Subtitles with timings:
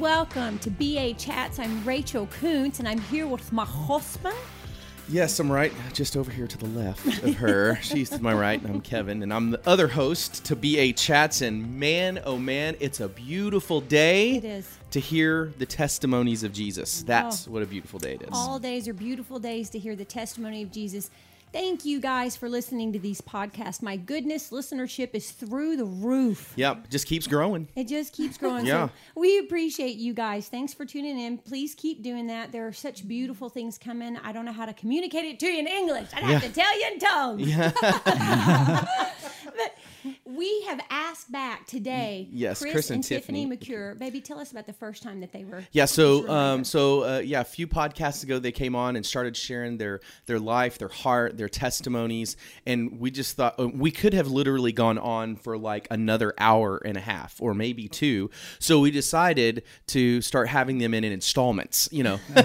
[0.00, 1.58] welcome to BA Chats.
[1.58, 4.34] I'm Rachel Kuntz, and I'm here with my husband.
[5.10, 5.74] Yes, I'm right.
[5.92, 7.76] Just over here to the left of her.
[7.82, 11.42] She's to my right, and I'm Kevin, and I'm the other host to BA Chats.
[11.42, 14.36] And man, oh man, it's a beautiful day.
[14.36, 14.78] It is.
[14.92, 17.02] To hear the testimonies of Jesus.
[17.02, 17.50] That's oh.
[17.50, 18.28] what a beautiful day it is.
[18.32, 21.10] All days are beautiful days to hear the testimony of Jesus.
[21.52, 23.82] Thank you guys for listening to these podcasts.
[23.82, 26.52] My goodness, listenership is through the roof.
[26.54, 27.66] Yep, just keeps growing.
[27.74, 28.64] It just keeps growing.
[28.66, 28.86] Yeah.
[28.86, 30.48] So we appreciate you guys.
[30.48, 31.38] Thanks for tuning in.
[31.38, 32.52] Please keep doing that.
[32.52, 34.16] There are such beautiful things coming.
[34.18, 36.08] I don't know how to communicate it to you in English.
[36.14, 36.48] I'd have Yeah.
[36.48, 37.48] to tell you in tongues.
[37.48, 38.86] Yeah.
[40.36, 42.28] We have asked back today.
[42.30, 43.56] Yes, Chris, Chris and, and Tiffany Tiffany.
[43.56, 43.98] McCure.
[43.98, 45.64] Baby, tell us about the first time that they were.
[45.72, 49.36] Yeah, so um, so uh, yeah, a few podcasts ago they came on and started
[49.36, 54.14] sharing their their life, their heart, their testimonies, and we just thought uh, we could
[54.14, 58.30] have literally gone on for like another hour and a half or maybe two.
[58.58, 61.88] So we decided to start having them in, in installments.
[61.90, 62.20] You know,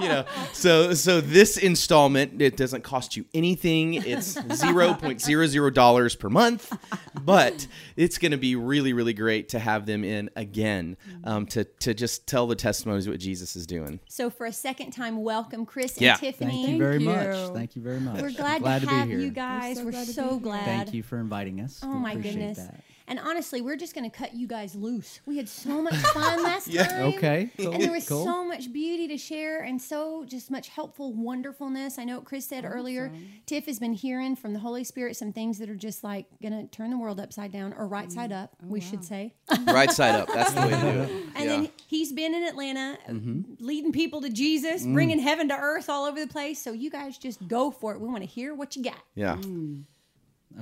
[0.00, 0.24] you know.
[0.52, 3.94] So so this installment it doesn't cost you anything.
[3.94, 6.72] It's zero point zero zero dollars per month,
[7.22, 11.64] but it's going to be really really great to have them in again um, to
[11.64, 14.00] to just tell the testimonies of what Jesus is doing.
[14.08, 16.50] So for a second time, welcome Chris and Tiffany.
[16.64, 17.08] Thank you very you.
[17.08, 17.52] much.
[17.54, 18.20] Thank you very much.
[18.20, 19.20] We're glad, glad to to, have be here.
[19.22, 19.76] you guys.
[19.78, 20.64] so We're glad so glad.
[20.64, 21.80] Thank you for inviting us.
[21.82, 22.58] Oh We my appreciate goodness.
[22.58, 22.80] that.
[23.06, 25.20] And honestly, we're just going to cut you guys loose.
[25.26, 26.86] We had so much fun last Yeah.
[26.86, 27.02] time.
[27.14, 27.50] Okay.
[27.58, 27.72] Cool.
[27.72, 28.24] And there was cool.
[28.24, 31.98] so much beauty to share and so just much helpful wonderfulness.
[31.98, 33.12] I know what Chris said earlier.
[33.44, 36.52] Tiff has been hearing from the Holy Spirit some things that are just like going
[36.58, 39.34] to turn the world upside down or right side up, we should say.
[39.66, 40.28] Right side up.
[40.32, 41.10] That's the way to do it.
[41.36, 41.56] And yeah.
[41.56, 43.54] then he's been in Atlanta Mm-hmm.
[43.64, 44.94] leading people to Jesus, Mm.
[44.94, 46.58] bringing heaven to earth all over the place.
[46.58, 48.00] So you guys just go for it.
[48.00, 49.02] We want to hear what you got.
[49.14, 49.36] yeah.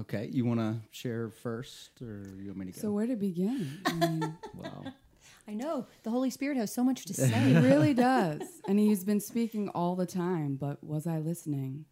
[0.00, 0.28] Okay.
[0.32, 2.80] You want to share first, or you want me to go?
[2.80, 3.80] So where to begin?
[3.86, 4.86] I mean, well,
[5.48, 7.52] I know the Holy Spirit has so much to it say.
[7.61, 8.42] really does.
[8.67, 11.84] And he's been speaking all the time, but was I listening?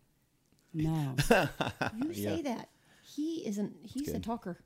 [0.72, 1.16] No.
[1.96, 2.68] you say that.
[3.02, 4.58] He isn't, he's a talker.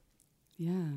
[0.58, 0.88] Yeah.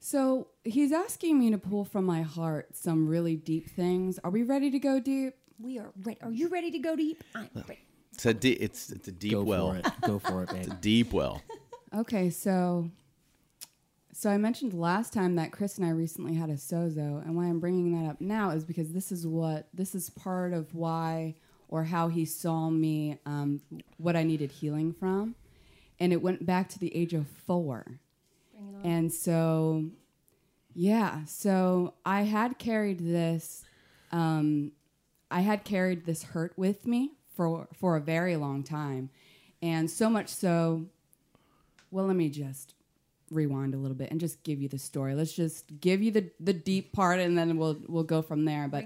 [0.00, 4.18] So he's asking me to pull from my heart some really deep things.
[4.24, 5.34] Are we ready to go deep?
[5.58, 6.20] We are ready.
[6.22, 7.22] Are you ready to go deep?
[7.34, 7.78] I'm ready.
[8.14, 9.72] It's a, de- it's, it's a deep go well.
[9.72, 9.86] for it.
[10.02, 10.58] Go for it, babe.
[10.62, 11.42] It's a deep well.
[11.94, 12.90] Okay, so
[14.12, 17.46] so I mentioned last time that Chris and I recently had a sozo, and why
[17.46, 21.34] I'm bringing that up now is because this is what this is part of why
[21.68, 23.60] or how he saw me, um,
[23.96, 25.34] what I needed healing from,
[25.98, 28.00] and it went back to the age of four,
[28.84, 29.84] and so
[30.74, 33.64] yeah, so I had carried this,
[34.12, 34.72] um,
[35.30, 39.10] I had carried this hurt with me for for a very long time,
[39.62, 40.86] and so much so
[41.90, 42.74] well, let me just
[43.30, 45.14] rewind a little bit and just give you the story.
[45.14, 48.68] Let's just give you the, the deep part and then we'll we'll go from there.
[48.68, 48.84] But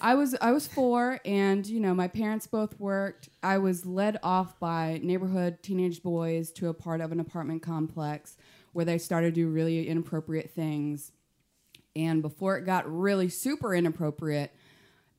[0.00, 3.28] I was I was four and you know my parents both worked.
[3.42, 8.36] I was led off by neighborhood teenage boys to a part of an apartment complex
[8.72, 11.12] where they started to do really inappropriate things.
[11.94, 14.52] And before it got really super inappropriate,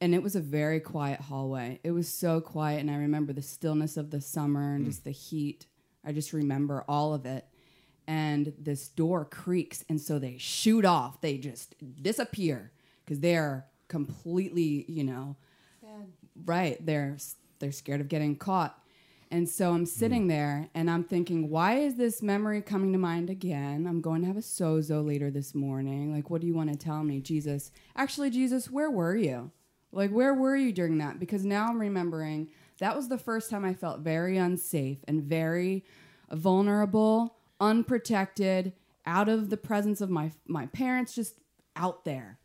[0.04, 1.80] and it was a very quiet hallway.
[1.82, 4.88] It was so quiet, and I remember the stillness of the summer and mm.
[4.88, 5.66] just the heat.
[6.04, 7.46] I just remember all of it.
[8.06, 11.22] And this door creaks, and so they shoot off.
[11.22, 12.74] They just disappear
[13.06, 15.38] because they're completely, you know,
[16.44, 16.86] right.
[16.86, 17.16] They're
[17.60, 18.78] they're scared of getting caught.
[19.32, 19.88] And so I'm mm.
[19.88, 23.88] sitting there and I'm thinking, why is this memory coming to mind again?
[23.88, 26.14] I'm going to have a sozo later this morning.
[26.14, 27.72] Like, what do you want to tell me, Jesus?
[27.96, 29.52] Actually, Jesus, where were you?
[29.94, 31.20] Like, where were you during that?
[31.20, 32.50] Because now I'm remembering
[32.80, 35.86] that was the first time I felt very unsafe and very
[36.32, 38.74] vulnerable, unprotected,
[39.06, 41.36] out of the presence of my my parents, just
[41.76, 42.40] out there.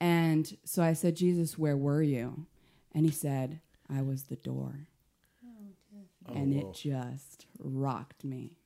[0.00, 2.46] And so I said, Jesus, where were you?
[2.92, 4.88] And he said, I was the door.
[6.28, 8.58] Oh, and it just rocked me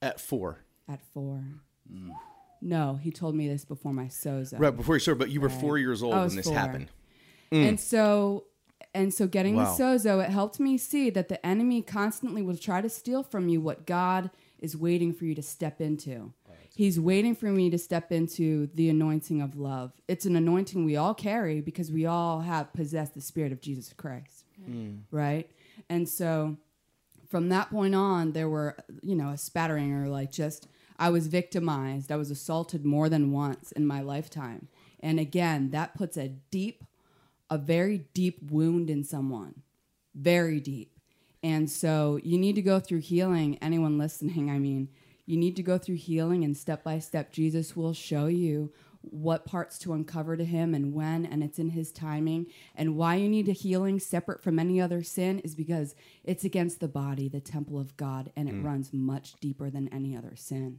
[0.00, 0.60] At four.
[0.88, 1.42] at four.
[1.92, 2.10] Mm.
[2.60, 4.58] No, he told me this before my sozo.
[4.58, 6.54] Right before you started, but you were four years old when this four.
[6.54, 6.88] happened.
[7.52, 7.68] Mm.
[7.68, 8.44] And so
[8.94, 9.64] and so getting Wow.
[9.64, 13.48] the sozo, it helped me see that the enemy constantly will try to steal from
[13.48, 16.32] you what God is waiting for you to step into.
[16.74, 19.92] He's waiting for me to step into the anointing of love.
[20.08, 23.92] It's an anointing we all carry because we all have possessed the spirit of Jesus
[23.92, 24.46] Christ.
[24.68, 25.00] Mm.
[25.10, 25.50] Right?
[25.90, 26.56] And so
[27.28, 31.26] from that point on, there were, you know, a spattering or like just, I was
[31.26, 32.10] victimized.
[32.10, 34.68] I was assaulted more than once in my lifetime.
[35.00, 36.84] And again, that puts a deep,
[37.52, 39.60] a very deep wound in someone,
[40.14, 40.98] very deep.
[41.42, 43.58] And so you need to go through healing.
[43.60, 44.88] Anyone listening, I mean,
[45.26, 48.72] you need to go through healing and step by step, Jesus will show you
[49.02, 52.46] what parts to uncover to him and when and it's in his timing.
[52.74, 55.94] And why you need a healing separate from any other sin is because
[56.24, 58.64] it's against the body the temple of god and it mm.
[58.64, 60.78] runs much deeper than any other sin.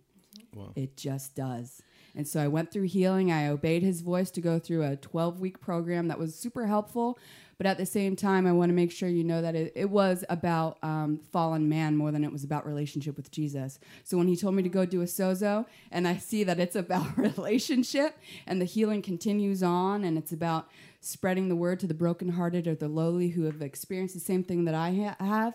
[0.75, 1.83] It just does
[2.15, 3.31] and so i went through healing.
[3.31, 7.17] I obeyed his voice to go through a 12 week program that was super helpful.
[7.59, 9.89] But at the same time i want to make sure you know that it, it
[9.89, 13.79] was about um, fallen man more than it was about relationship with jesus.
[14.03, 16.75] So when he told me to go do a sozo and i see that it's
[16.75, 18.17] about relationship
[18.47, 20.67] and the healing continues on and it's about
[20.99, 24.65] spreading the word to the brokenhearted or the lowly who have experienced the same thing
[24.65, 25.53] that i ha- have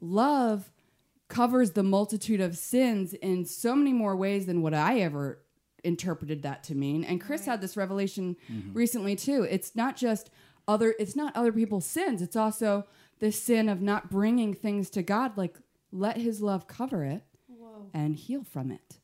[0.00, 0.70] love
[1.32, 5.38] covers the multitude of sins in so many more ways than what I ever
[5.84, 7.04] interpreted that to mean.
[7.04, 8.72] And Chris had this revelation mm-hmm.
[8.72, 9.46] recently too.
[9.48, 10.30] It's not just
[10.68, 12.22] other it's not other people's sins.
[12.22, 12.86] It's also
[13.18, 15.56] the sin of not bringing things to God like
[15.90, 17.22] let his love cover it
[17.94, 18.98] and heal from it.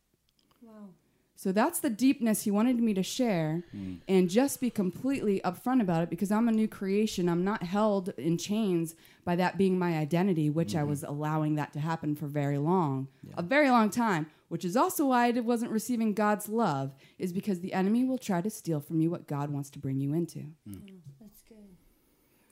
[0.62, 0.90] Wow.
[1.36, 3.98] So that's the deepness he wanted me to share mm.
[4.08, 7.28] and just be completely upfront about it because I'm a new creation.
[7.28, 8.94] I'm not held in chains
[9.24, 10.90] by that being my identity, which I mm-hmm.
[10.90, 15.06] was allowing that to happen for very long, a very long time, which is also
[15.06, 19.00] why I wasn't receiving God's love, is because the enemy will try to steal from
[19.00, 20.40] you what God wants to bring you into.
[20.68, 20.82] Mm.
[20.90, 21.76] Oh, that's good.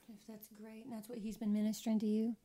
[0.09, 2.35] If that's great, and that's what he's been ministering to you.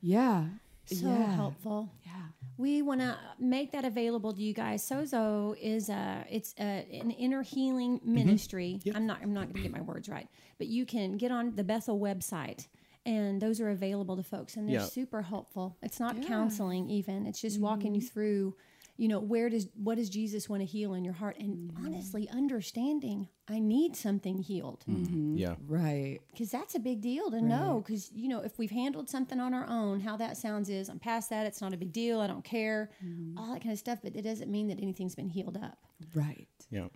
[0.00, 0.46] Yeah.
[0.86, 1.34] So yeah.
[1.36, 1.92] helpful.
[2.04, 2.12] Yeah.
[2.58, 4.82] We want to make that available to you guys.
[4.82, 8.14] Sozo is a it's a, an inner healing mm-hmm.
[8.14, 8.80] ministry.
[8.94, 11.54] I'm not I'm not going to get my words right, but you can get on
[11.54, 12.66] the Bethel website,
[13.06, 14.86] and those are available to folks, and they're Yeah.
[14.86, 15.76] super helpful.
[15.82, 18.08] It's not counseling even; it's just walking you mm-hmm.
[18.08, 18.56] through.
[18.96, 21.86] You know where does what does Jesus want to heal in your heart, and mm-hmm.
[21.86, 25.36] honestly understanding I need something healed mm-hmm.
[25.36, 25.56] Yeah.
[25.66, 26.20] Right.
[26.30, 27.82] because that's a big deal to know.
[27.84, 30.98] Because you know, if we've handled something on our own, how that sounds is I'm
[30.98, 31.46] past that.
[31.46, 32.20] It's not a big deal.
[32.20, 32.90] I don't care.
[33.04, 33.38] Mm-hmm.
[33.38, 33.98] All that kind of stuff.
[34.02, 35.78] But it doesn't mean that anything's been healed up.
[36.14, 36.48] Right.
[36.70, 36.88] Yeah.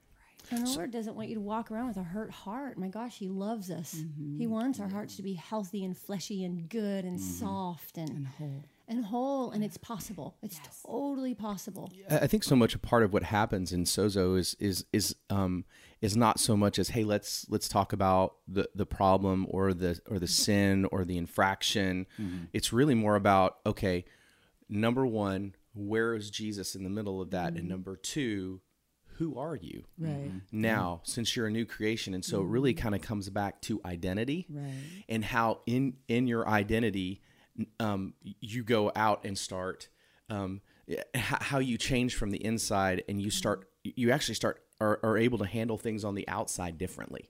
[0.51, 2.79] And the Lord doesn't want you to walk around with a hurt heart.
[2.79, 3.97] My gosh, He loves us.
[4.39, 8.27] He wants our hearts to be healthy and fleshy and good and soft and, And
[8.29, 8.65] whole.
[8.89, 9.51] And whole.
[9.51, 10.37] And it's possible.
[10.43, 11.91] It's totally possible.
[12.11, 15.17] I I think so much a part of what happens in Sozo is is is
[15.31, 15.65] um
[16.01, 19.99] is not so much as hey let's let's talk about the the problem or the
[20.09, 22.07] or the sin or the infraction.
[22.21, 22.45] Mm-hmm.
[22.53, 24.05] It's really more about okay,
[24.69, 27.69] number one, where is Jesus in the middle of that, and mm-hmm.
[27.69, 28.61] number two,
[29.19, 30.29] who are you Right.
[30.29, 30.39] Mm-hmm.
[30.53, 33.81] now since you're a new creation, and so it really kind of comes back to
[33.85, 34.73] identity Right.
[35.09, 37.23] and how in in your identity
[37.81, 39.89] um, you go out and start
[40.29, 40.61] um,
[41.15, 45.39] how you change from the inside and you start you actually start are, are able
[45.39, 47.27] to handle things on the outside differently.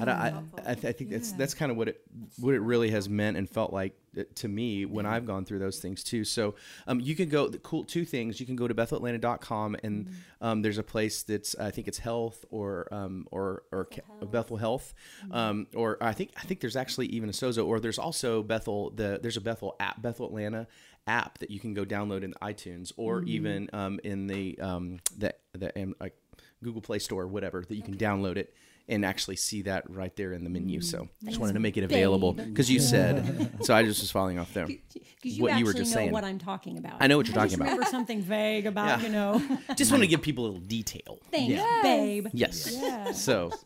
[0.00, 2.00] I, don't- I, I, th- I think that's that's kind of what it
[2.40, 5.60] what it really has meant and felt like uh, to me when I've gone through
[5.60, 6.24] those things too.
[6.24, 6.56] So
[6.88, 8.40] um, you can go the cool two things.
[8.40, 10.08] You can go to BethelAtlanta.com and
[10.40, 14.56] um, there's a place that's I think it's health or um, or or Ca- Bethel
[14.56, 14.92] Health
[15.30, 18.90] um, or I think I think there's actually even a Sozo or there's also Bethel
[18.90, 20.66] the there's a Bethel app Bethel Atlanta
[21.06, 25.32] app that you can go download in iTunes or even um, in the um, the
[25.52, 26.14] the um, like
[26.62, 28.54] Google Play Store, whatever, that you can download it
[28.90, 30.80] and actually see that right there in the menu.
[30.80, 33.58] So I just wanted to make it available because you said.
[33.64, 34.66] so I just was following off there.
[34.66, 36.12] Because you What actually you were just know saying.
[36.12, 36.96] what I'm talking about.
[37.00, 37.64] I know what you're I talking just about.
[37.66, 39.06] Remember something vague about Yeah.
[39.06, 39.42] you know.
[39.76, 41.18] Just want to give people a little detail.
[41.30, 42.28] Thanks, babe.
[42.32, 42.76] Yes.
[43.22, 43.50] So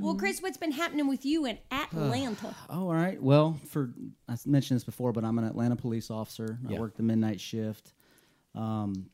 [0.00, 2.52] Well, Chris, what's been happening with you in Atlanta?
[2.68, 3.22] Oh, all right.
[3.22, 3.92] Well, for
[4.28, 6.58] I mentioned this before, but I'm an Atlanta police officer.
[6.68, 7.92] I work the midnight shift.
[8.56, 9.06] Um,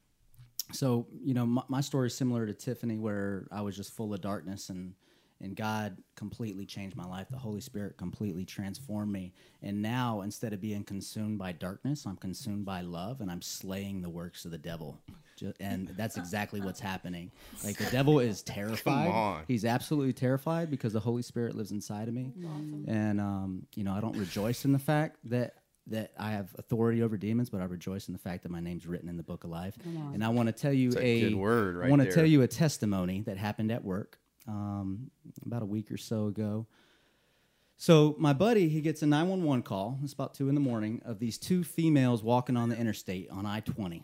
[0.74, 4.12] so you know, my, my story is similar to Tiffany, where I was just full
[4.14, 4.94] of darkness, and
[5.40, 7.28] and God completely changed my life.
[7.28, 12.16] The Holy Spirit completely transformed me, and now instead of being consumed by darkness, I'm
[12.16, 14.98] consumed by love, and I'm slaying the works of the devil.
[15.36, 17.32] Ju- And that's exactly what's happening.
[17.64, 19.08] Like the devil is terrified.
[19.08, 19.42] on.
[19.48, 22.32] He's absolutely terrified because the Holy Spirit lives inside of me,
[22.86, 25.54] and um, you know I don't rejoice in the fact that
[25.88, 28.86] that I have authority over demons, but I rejoice in the fact that my name's
[28.86, 29.74] written in the book of life.
[29.84, 32.12] And I want to tell you It's a a, good word right I want to
[32.12, 35.10] tell you a testimony that happened at work um,
[35.44, 36.66] about a week or so ago.
[37.76, 39.98] So my buddy, he gets a 911 call.
[40.02, 43.46] It's about two in the morning of these two females walking on the interstate on
[43.46, 44.02] I-20.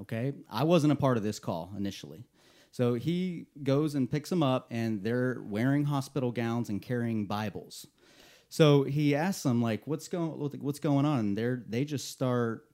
[0.00, 2.24] Okay, I wasn't a part of this call initially.
[2.70, 7.86] So he goes and picks them up, and they're wearing hospital gowns and carrying Bibles.
[8.48, 12.64] So he asks them like, "What's going What's going on?" And they're they just start.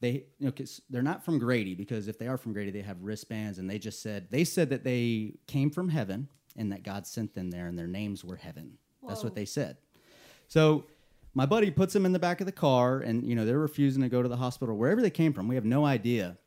[0.00, 2.82] They you know 'cause they're not from Grady because if they are from Grady, they
[2.82, 6.82] have wristbands, and they just said they said that they came from heaven and that
[6.82, 8.78] God sent them there, and their names were heaven.
[9.06, 9.76] That's what they said.
[10.48, 10.84] So
[11.34, 14.02] my buddy puts them in the back of the car, and you know they're refusing
[14.02, 15.46] to go to the hospital wherever they came from.
[15.48, 16.38] We have no idea.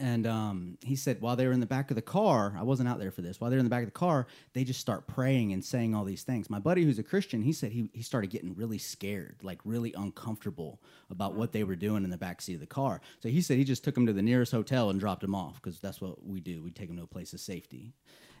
[0.00, 2.88] And um, he said while they were in the back of the car, I wasn't
[2.88, 3.40] out there for this.
[3.40, 6.04] While they're in the back of the car, they just start praying and saying all
[6.04, 6.48] these things.
[6.48, 9.92] My buddy, who's a Christian, he said he he started getting really scared, like really
[9.94, 10.80] uncomfortable
[11.10, 13.00] about what they were doing in the back seat of the car.
[13.20, 15.60] So he said he just took him to the nearest hotel and dropped him off
[15.60, 16.62] because that's what we do.
[16.62, 17.92] We take him to a place of safety.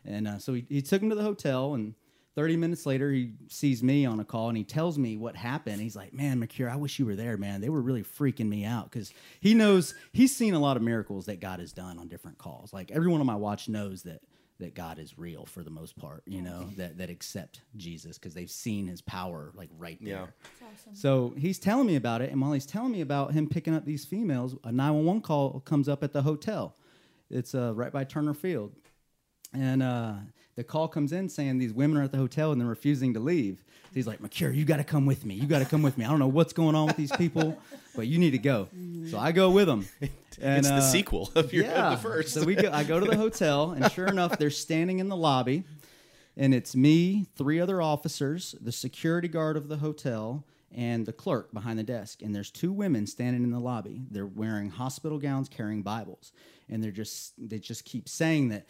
[0.04, 1.94] And uh, so he, he took him to the hotel and
[2.34, 5.80] 30 minutes later, he sees me on a call and he tells me what happened.
[5.80, 7.60] He's like, Man, McCure, I wish you were there, man.
[7.60, 11.26] They were really freaking me out because he knows he's seen a lot of miracles
[11.26, 12.72] that God has done on different calls.
[12.72, 14.22] Like everyone on my watch knows that
[14.62, 18.32] that God is real for the most part, you know, that, that accept Jesus because
[18.32, 20.34] they've seen his power like right there.
[20.60, 20.66] Yeah.
[20.94, 22.30] So he's telling me about it.
[22.30, 25.88] And while he's telling me about him picking up these females, a 911 call comes
[25.88, 26.76] up at the hotel.
[27.28, 28.72] It's uh, right by Turner Field.
[29.52, 30.14] And uh,
[30.54, 33.20] the call comes in saying these women are at the hotel and they're refusing to
[33.20, 33.64] leave.
[33.94, 35.34] He's like, McCure, you got to come with me.
[35.34, 36.04] You got to come with me.
[36.04, 37.58] I don't know what's going on with these people,
[37.94, 38.68] but you need to go.
[39.10, 39.86] So I go with them.
[40.40, 42.32] And, it's the uh, sequel of your of the first.
[42.32, 45.16] so we go, I go to the hotel, and sure enough, they're standing in the
[45.16, 45.62] lobby,
[46.38, 50.42] and it's me, three other officers, the security guard of the hotel,
[50.74, 52.22] and the clerk behind the desk.
[52.22, 54.02] And there's two women standing in the lobby.
[54.10, 56.32] They're wearing hospital gowns, carrying Bibles,
[56.68, 58.66] and they're just they just keep saying that.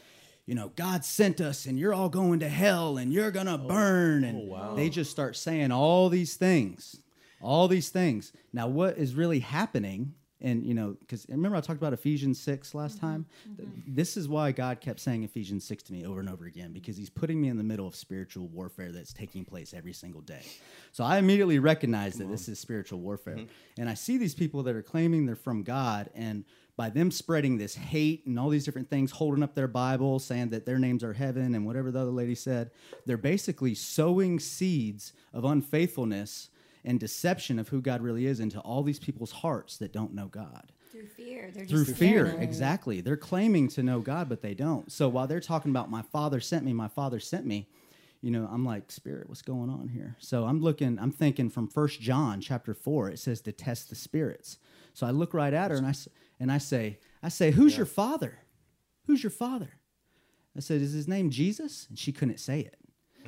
[0.46, 3.68] You know, God sent us, and you're all going to hell, and you're gonna oh,
[3.68, 4.24] burn.
[4.24, 4.74] And oh, wow.
[4.74, 6.96] they just start saying all these things,
[7.40, 8.32] all these things.
[8.52, 12.74] Now, what is really happening and you know because remember i talked about ephesians 6
[12.74, 13.62] last mm-hmm, time mm-hmm.
[13.62, 16.72] Th- this is why god kept saying ephesians 6 to me over and over again
[16.72, 20.20] because he's putting me in the middle of spiritual warfare that's taking place every single
[20.20, 20.42] day
[20.90, 23.80] so i immediately recognize that this is spiritual warfare mm-hmm.
[23.80, 26.44] and i see these people that are claiming they're from god and
[26.76, 30.50] by them spreading this hate and all these different things, holding up their Bible, saying
[30.50, 32.70] that their names are heaven and whatever the other lady said,
[33.04, 36.48] they're basically sowing seeds of unfaithfulness
[36.84, 40.26] and deception of who God really is into all these people's hearts that don't know
[40.26, 40.72] God.
[40.90, 41.50] Through fear.
[41.54, 43.00] They're Through fear, exactly.
[43.00, 44.90] They're claiming to know God, but they don't.
[44.90, 47.68] So while they're talking about my father sent me, my father sent me,
[48.20, 50.16] you know, I'm like, Spirit, what's going on here?
[50.18, 53.96] So I'm looking, I'm thinking from First John chapter four, it says to test the
[53.96, 54.58] spirits.
[54.94, 55.94] So I look right at her and I
[56.42, 58.38] and I say, I say, who's your father?
[59.06, 59.70] Who's your father?
[60.56, 61.86] I said, is his name Jesus?
[61.88, 62.76] And she couldn't say it.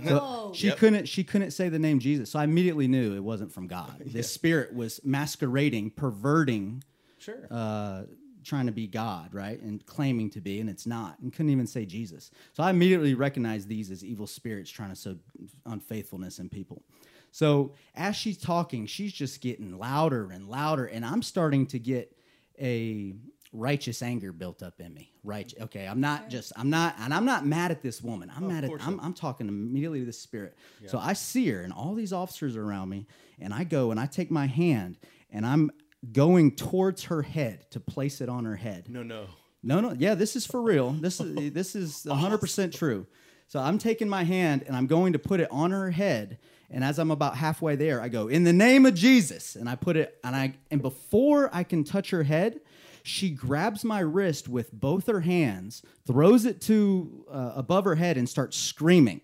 [0.07, 0.53] So Whoa.
[0.53, 0.79] she Yep.
[0.79, 2.31] couldn't she couldn't say the name Jesus.
[2.31, 4.03] So I immediately knew it wasn't from God.
[4.05, 6.83] This spirit was masquerading, perverting
[7.19, 7.47] Sure.
[7.51, 8.03] uh,
[8.43, 9.59] trying to be God, right?
[9.63, 12.31] And claiming to be, and it's not, and couldn't even say Jesus.
[12.53, 15.17] So I immediately recognized these as evil spirits trying to sow
[15.65, 16.83] unfaithfulness in people.
[17.31, 22.15] So as she's talking, she's just getting louder and louder, and I'm starting to get
[22.61, 23.15] a
[23.53, 25.13] righteous anger built up in me.
[25.23, 25.53] Right?
[25.61, 28.31] Okay, I'm not just I'm not, and I'm not mad at this woman.
[28.37, 30.57] I'm mad at course I'm, I'm talking immediately to the spirit.
[30.87, 33.07] So I see her, and all these officers are around me,
[33.41, 34.99] and I go and I take my hand,
[35.31, 35.71] and I'm
[36.13, 38.89] going towards her head to place it on her head.
[38.89, 39.27] no, no.
[39.67, 40.91] No, no, yeah, this is for real.
[40.91, 43.07] This is this is 100% true.
[43.49, 46.39] So I'm taking my hand and I'm going to put it on her head.
[46.71, 49.77] And as I'm about halfway there, I go, "In the name of Jesus." And I
[49.77, 52.61] put it and I and before I can touch her head,
[53.03, 58.17] she grabs my wrist with both her hands, throws it to uh, above her head
[58.17, 59.21] and starts screaming.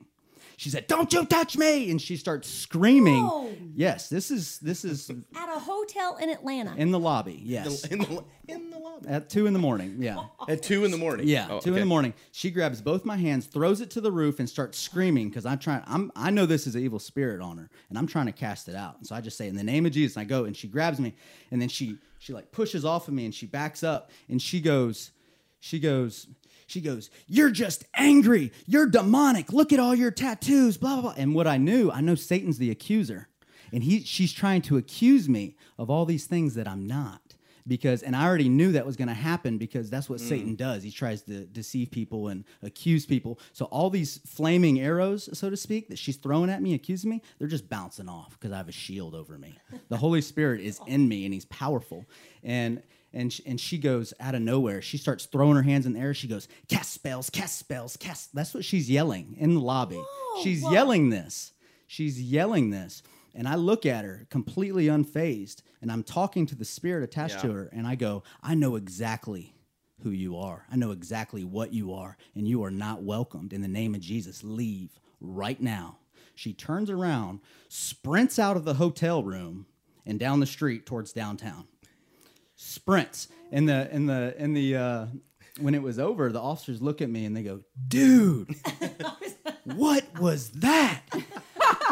[0.60, 3.24] She said, "Don't you touch me!" And she starts screaming.
[3.24, 3.50] Whoa.
[3.74, 6.74] Yes, this is this is At a hotel in Atlanta.
[6.76, 7.40] in the lobby.
[7.42, 9.08] Yes, In the, in the lobby.
[9.08, 9.96] at two in the morning.
[10.00, 10.22] Yeah.
[10.50, 11.26] At two in the morning.
[11.26, 12.12] Yeah, Oh, two in the morning.
[12.32, 15.58] She grabs both my hands, throws it to the roof, and starts screaming because I'm
[15.58, 15.82] trying.
[15.86, 18.68] I'm I know this is an evil spirit on her, and I'm trying to cast
[18.68, 18.98] it out.
[18.98, 20.68] And so I just say, in the name of Jesus, and I go, and she
[20.68, 21.14] grabs me,
[21.50, 24.60] and then she she like pushes off of me, and she backs up, and she
[24.60, 25.12] goes,
[25.58, 26.26] she goes.
[26.70, 28.52] She goes, You're just angry.
[28.66, 29.52] You're demonic.
[29.52, 31.14] Look at all your tattoos, blah, blah, blah.
[31.16, 33.28] And what I knew, I know Satan's the accuser.
[33.72, 37.34] And he, she's trying to accuse me of all these things that I'm not
[37.68, 40.28] because and i already knew that was going to happen because that's what mm.
[40.28, 45.28] satan does he tries to deceive people and accuse people so all these flaming arrows
[45.38, 48.50] so to speak that she's throwing at me accusing me they're just bouncing off because
[48.50, 49.54] i have a shield over me
[49.90, 52.06] the holy spirit is in me and he's powerful
[52.42, 55.92] and and she, and she goes out of nowhere she starts throwing her hands in
[55.92, 59.60] the air she goes cast spells cast spells cast that's what she's yelling in the
[59.60, 60.72] lobby Whoa, she's whoa.
[60.72, 61.52] yelling this
[61.86, 63.02] she's yelling this
[63.34, 67.52] and I look at her completely unfazed, and I'm talking to the spirit attached to
[67.52, 69.54] her, and I go, I know exactly
[70.02, 70.66] who you are.
[70.70, 73.52] I know exactly what you are, and you are not welcomed.
[73.52, 75.98] In the name of Jesus, leave right now.
[76.34, 79.66] She turns around, sprints out of the hotel room,
[80.06, 81.68] and down the street towards downtown.
[82.62, 83.28] Sprints.
[83.50, 85.06] In the in the in the uh,
[85.60, 88.54] when it was over, the officers look at me and they go, "Dude,
[89.64, 91.02] what was that?"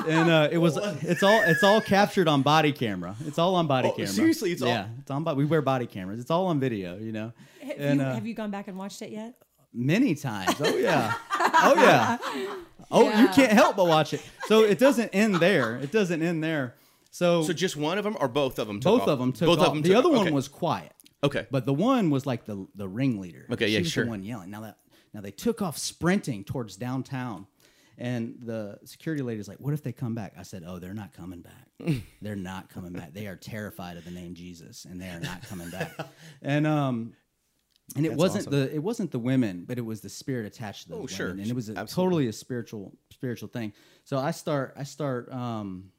[0.06, 3.16] and uh, it was it's all it's all captured on body camera.
[3.26, 4.06] It's all on body Oh, camera.
[4.12, 5.24] seriously, it's all- yeah, it's on.
[5.24, 6.20] bo- We wear body cameras.
[6.20, 6.96] It's all on video.
[6.98, 7.32] You know.
[7.76, 9.34] And, you, uh, have you gone back and watched it yet?
[9.72, 10.54] many times.
[10.60, 11.14] Oh yeah.
[11.60, 12.18] Oh yeah.
[12.90, 14.22] Oh, you can't help but watch it.
[14.46, 15.76] So it doesn't end there.
[15.78, 16.74] It doesn't end there.
[17.10, 18.80] So, So just one of them or both of them?
[18.80, 19.08] Took both off?
[19.08, 19.68] of them took both off.
[19.68, 19.82] of them.
[19.82, 20.16] the other off.
[20.16, 20.30] one Okay.
[20.34, 20.92] was quiet.
[21.24, 21.46] okay.
[21.50, 23.46] But the one was like the the ringleader.
[23.50, 24.04] Okay, she yeah, was sure.
[24.04, 24.50] The one yelling.
[24.50, 24.78] Now that
[25.14, 27.46] now they took off sprinting towards downtown,
[27.96, 31.12] and the security lady's like, "What if they come back?" I said, "Oh, they're not
[31.14, 32.02] coming back.
[32.22, 33.14] they're not coming back.
[33.14, 35.92] They are terrified of the name Jesus, and they are not coming back."
[36.42, 37.14] and um,
[37.96, 38.60] and it That's wasn't awesome.
[38.60, 41.08] the it wasn't the women, but it was the spirit attached to those Oh, women,
[41.16, 41.28] sure.
[41.30, 43.72] and it was a, totally a spiritual spiritual thing.
[44.04, 45.90] So I start I start um,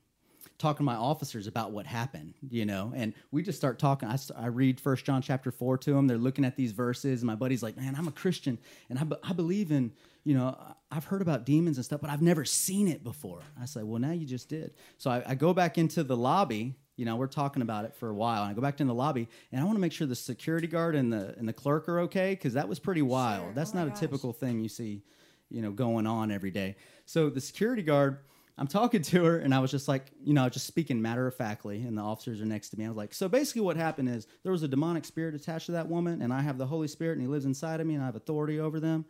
[0.59, 4.07] talking to my officers about what happened, you know, and we just start talking.
[4.07, 6.05] I, st- I read First John chapter four to them.
[6.05, 9.03] They're looking at these verses, and my buddy's like, "Man, I'm a Christian, and I,
[9.05, 9.91] be- I believe in,
[10.23, 10.55] you know,
[10.91, 13.99] I've heard about demons and stuff, but I've never seen it before." I said, "Well,
[13.99, 16.75] now you just did." So I, I go back into the lobby.
[16.97, 18.93] You know, we're talking about it for a while, and I go back in the
[18.93, 21.87] lobby, and I want to make sure the security guard and the and the clerk
[21.87, 23.55] are okay because that was pretty wild.
[23.55, 25.03] That's oh not a typical thing you see
[25.49, 26.75] you know, going on every day.
[27.05, 28.19] So the security guard,
[28.59, 31.33] I'm talking to her, and I was just like, you know, just speaking matter of
[31.33, 32.83] factly, and the officers are next to me.
[32.83, 35.71] I was like, so basically, what happened is there was a demonic spirit attached to
[35.71, 38.03] that woman, and I have the Holy Spirit, and He lives inside of me, and
[38.03, 39.05] I have authority over them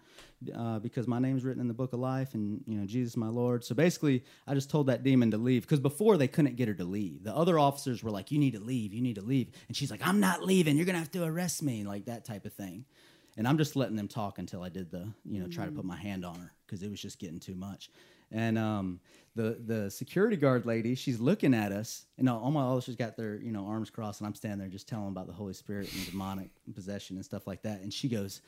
[0.56, 3.28] uh, because my name's written in the book of life, and you know, Jesus, my
[3.28, 3.66] Lord.
[3.66, 6.76] So basically, I just told that demon to leave because before they couldn't get her
[6.76, 7.24] to leave.
[7.24, 9.90] The other officers were like, you need to leave, you need to leave, and she's
[9.90, 10.78] like, I'm not leaving.
[10.78, 12.86] You're gonna have to arrest me, like that type of thing
[13.38, 15.86] and I'm just letting them talk until I did the, you know, try to put
[15.86, 17.90] my hand on her because it was just getting too much.
[18.32, 19.00] And um,
[19.36, 23.36] the the security guard lady, she's looking at us, and all my officers got their,
[23.38, 25.92] you know, arms crossed, and I'm standing there just telling them about the Holy Spirit
[25.94, 27.82] and demonic possession and stuff like that.
[27.82, 28.42] And she goes,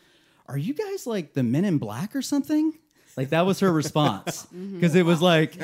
[0.47, 2.77] "Are you guys like the Men in Black or something?"
[3.17, 5.55] Like that was her response because it was like,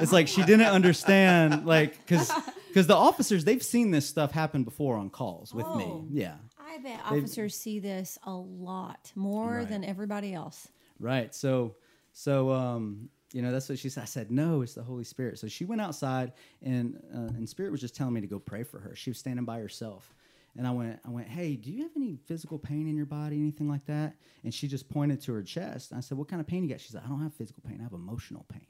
[0.00, 2.32] it's like she didn't understand, like, because
[2.68, 6.04] because the officers they've seen this stuff happen before on calls with me, Oh.
[6.10, 6.34] yeah.
[6.58, 9.68] I bet officers see this a lot more Right.
[9.68, 10.68] than everybody else.
[10.98, 11.32] Right.
[11.34, 11.76] So,
[12.12, 14.00] so um, you know, that's what she said.
[14.02, 15.38] I said, no, it's the Holy Spirit.
[15.38, 18.62] So she went outside, and uh, and Spirit was just telling me to go pray
[18.62, 18.96] for her.
[18.96, 20.14] She was standing by herself,
[20.56, 23.36] and I went, I went, hey, do you have any physical pain in your body,
[23.36, 24.14] anything like that?
[24.42, 25.92] And she just pointed to her chest.
[25.94, 26.80] I said, what kind of pain you got?
[26.80, 27.76] She said, I don't have physical pain.
[27.78, 28.68] I have emotional pain.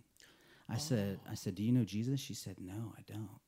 [0.68, 2.18] I said, I said, do you know Jesus?
[2.18, 3.40] She said, no, I don't.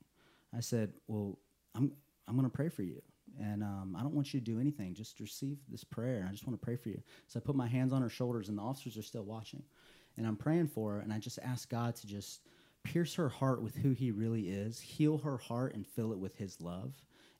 [0.57, 1.37] I said, well,
[1.75, 1.91] I'm
[2.29, 3.03] I'm going to pray for you.
[3.41, 4.95] And um, I don't want you to do anything.
[4.95, 6.25] Just receive this prayer.
[6.29, 7.03] I just want to pray for you.
[7.27, 9.65] So I put my hands on her shoulders, and the officers are still watching.
[10.19, 12.41] And I'm praying for her, and I just ask God to just
[12.83, 16.37] pierce her heart with who He really is, heal her heart, and fill it with
[16.37, 16.93] His love,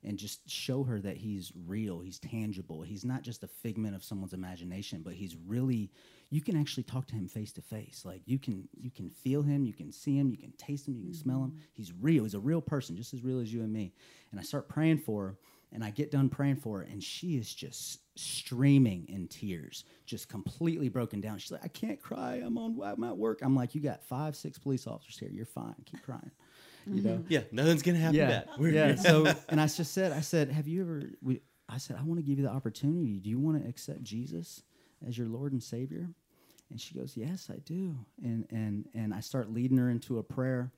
[0.03, 2.81] and just show her that He's real, He's tangible.
[2.81, 5.91] He's not just a figment of someone's imagination, but He's really.
[6.31, 8.03] You can actually talk to Him face to face.
[8.05, 10.95] Like you can, you can feel Him, you can see Him, you can taste Him,
[10.95, 11.49] you can smell Him.
[11.49, 11.59] Mm-hmm.
[11.73, 12.23] He's real.
[12.23, 13.93] He's a real person, just as real as you and me.
[14.31, 15.35] And I start praying for her
[15.71, 20.27] and I get done praying for her, and she is just streaming in tears, just
[20.27, 21.37] completely broken down.
[21.37, 22.41] She's like, "I can't cry.
[22.43, 22.79] I'm on.
[22.83, 25.29] I'm at work." I'm like, "You got five, six police officers here.
[25.29, 25.75] You're fine.
[25.85, 26.31] Keep crying."
[26.87, 27.07] You mm-hmm.
[27.07, 27.23] know.
[27.27, 28.15] Yeah, nothing's gonna happen.
[28.15, 28.27] Yeah.
[28.27, 28.49] Bad.
[28.57, 28.95] We're yeah.
[28.95, 32.19] So, and I just said, I said, "Have you ever?" We, I said, "I want
[32.19, 33.19] to give you the opportunity.
[33.19, 34.63] Do you want to accept Jesus
[35.07, 36.09] as your Lord and Savior?"
[36.71, 40.23] And she goes, "Yes, I do." And and and I start leading her into a
[40.23, 40.71] prayer.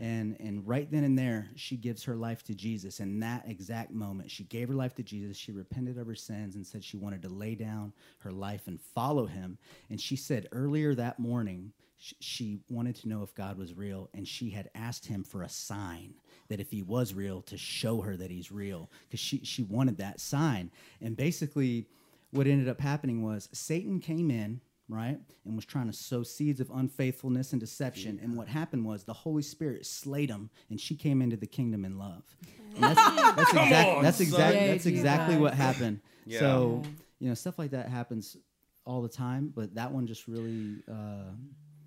[0.00, 3.00] And and right then and there, she gives her life to Jesus.
[3.00, 5.36] In that exact moment, she gave her life to Jesus.
[5.36, 8.80] She repented of her sins and said she wanted to lay down her life and
[8.80, 9.58] follow Him.
[9.90, 14.26] And she said earlier that morning, she wanted to know if God was real, and
[14.26, 16.14] she had asked Him for a sign
[16.48, 19.98] that if He was real, to show her that He's real, because she she wanted
[19.98, 20.70] that sign.
[21.00, 21.86] And basically,
[22.30, 26.60] what ended up happening was Satan came in, right, and was trying to sow seeds
[26.60, 28.20] of unfaithfulness and deception.
[28.22, 31.84] And what happened was the Holy Spirit slayed him, and she came into the kingdom
[31.84, 32.22] in love.
[32.76, 35.40] And that's that's exact, that's exact, Yay, that's exactly Jesus.
[35.42, 36.00] what happened.
[36.26, 36.40] Yeah.
[36.40, 36.82] So
[37.20, 38.36] you know, stuff like that happens
[38.84, 41.30] all the time, but that one just really uh,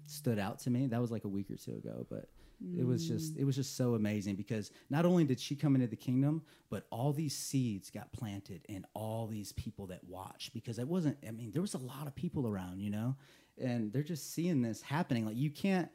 [0.05, 0.87] stood out to me.
[0.87, 2.29] That was like a week or two ago, but
[2.77, 5.87] it was just it was just so amazing because not only did she come into
[5.87, 10.79] the kingdom, but all these seeds got planted in all these people that watched because
[10.79, 11.17] it wasn't.
[11.27, 13.15] I mean, there was a lot of people around, you know,
[13.61, 15.25] and they're just seeing this happening.
[15.25, 15.89] Like you can't.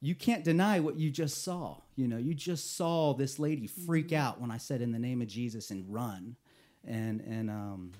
[0.00, 1.78] You can't deny what you just saw.
[1.96, 5.20] You know, you just saw this lady freak out when I said in the name
[5.20, 6.36] of Jesus and run.
[6.84, 7.92] And and um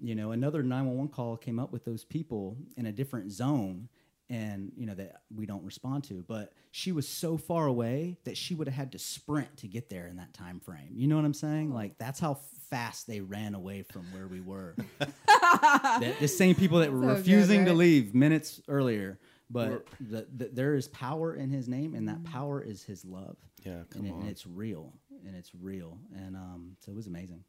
[0.00, 3.88] you know, another 911 call came up with those people in a different zone
[4.28, 6.24] and, you know, that we don't respond to.
[6.26, 9.88] But she was so far away that she would have had to sprint to get
[9.88, 10.92] there in that time frame.
[10.94, 11.72] You know what I'm saying?
[11.72, 12.38] Like, that's how
[12.70, 14.74] fast they ran away from where we were.
[14.98, 19.18] the, the same people that were So good, refusing to leave minutes earlier.
[19.48, 23.36] But the, the, there is power in his name, and that power is his love.
[23.64, 24.20] Yeah, come and, it- on.
[24.22, 24.92] and it's real,
[25.24, 27.44] and it's real, and um, so it was amazing.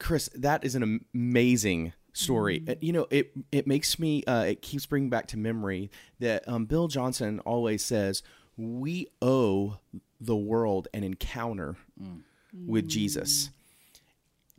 [0.00, 2.64] Chris, that is an amazing story.
[2.68, 6.46] Uh, You know, it it makes me uh, it keeps bringing back to memory that
[6.48, 8.22] um, Bill Johnson always says
[8.56, 9.78] we owe
[10.20, 11.76] the world an encounter
[12.66, 13.50] with Jesus.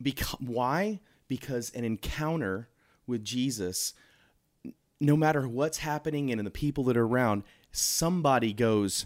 [0.01, 1.01] Because why?
[1.27, 2.69] Because an encounter
[3.06, 3.93] with Jesus,
[4.99, 9.06] no matter what's happening and in the people that are around, somebody goes,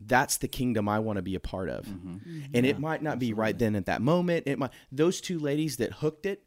[0.00, 1.84] that's the kingdom I want to be a part of.
[1.86, 2.08] Mm-hmm.
[2.08, 2.40] Mm-hmm.
[2.54, 4.46] And it might not be right then at that moment.
[4.46, 6.44] It might those two ladies that hooked it,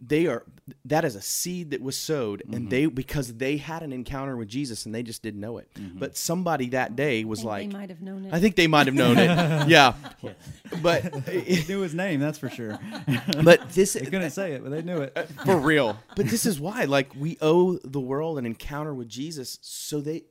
[0.00, 0.44] they are
[0.84, 2.68] that is a seed that was sowed and mm-hmm.
[2.68, 5.68] they because they had an encounter with Jesus and they just didn't know it.
[5.94, 8.34] But somebody that day was think like they might have known it.
[8.34, 9.28] I think they might have known it.
[9.68, 9.94] yeah.
[10.82, 12.78] But They knew his name, that's for sure.
[13.44, 15.16] but this they couldn't say it, but they knew it.
[15.44, 15.96] for real.
[16.16, 20.24] But this is why, like, we owe the world an encounter with Jesus, so they,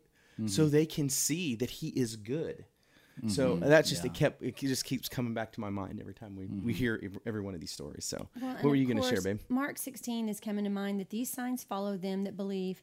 [0.48, 0.72] so mm-hmm.
[0.72, 2.66] they can see that He is good.
[3.28, 3.70] So mm-hmm.
[3.70, 4.14] that's just it.
[4.14, 6.70] Kept it just keeps coming back to my mind every time we, we mm-hmm.
[6.70, 8.06] hear every one of these stories.
[8.06, 9.40] So, Well, what and were you going to share, babe?
[9.50, 12.82] Mark 16 is coming to mind that these signs follow them that believe.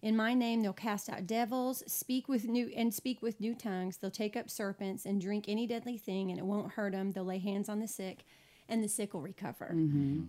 [0.00, 3.96] In my name, they'll cast out devils, speak with new and speak with new tongues.
[3.96, 7.12] They'll take up serpents and drink any deadly thing, and it won't hurt them.
[7.12, 8.24] They'll lay hands on the sick,
[8.68, 9.66] and the sick will recover.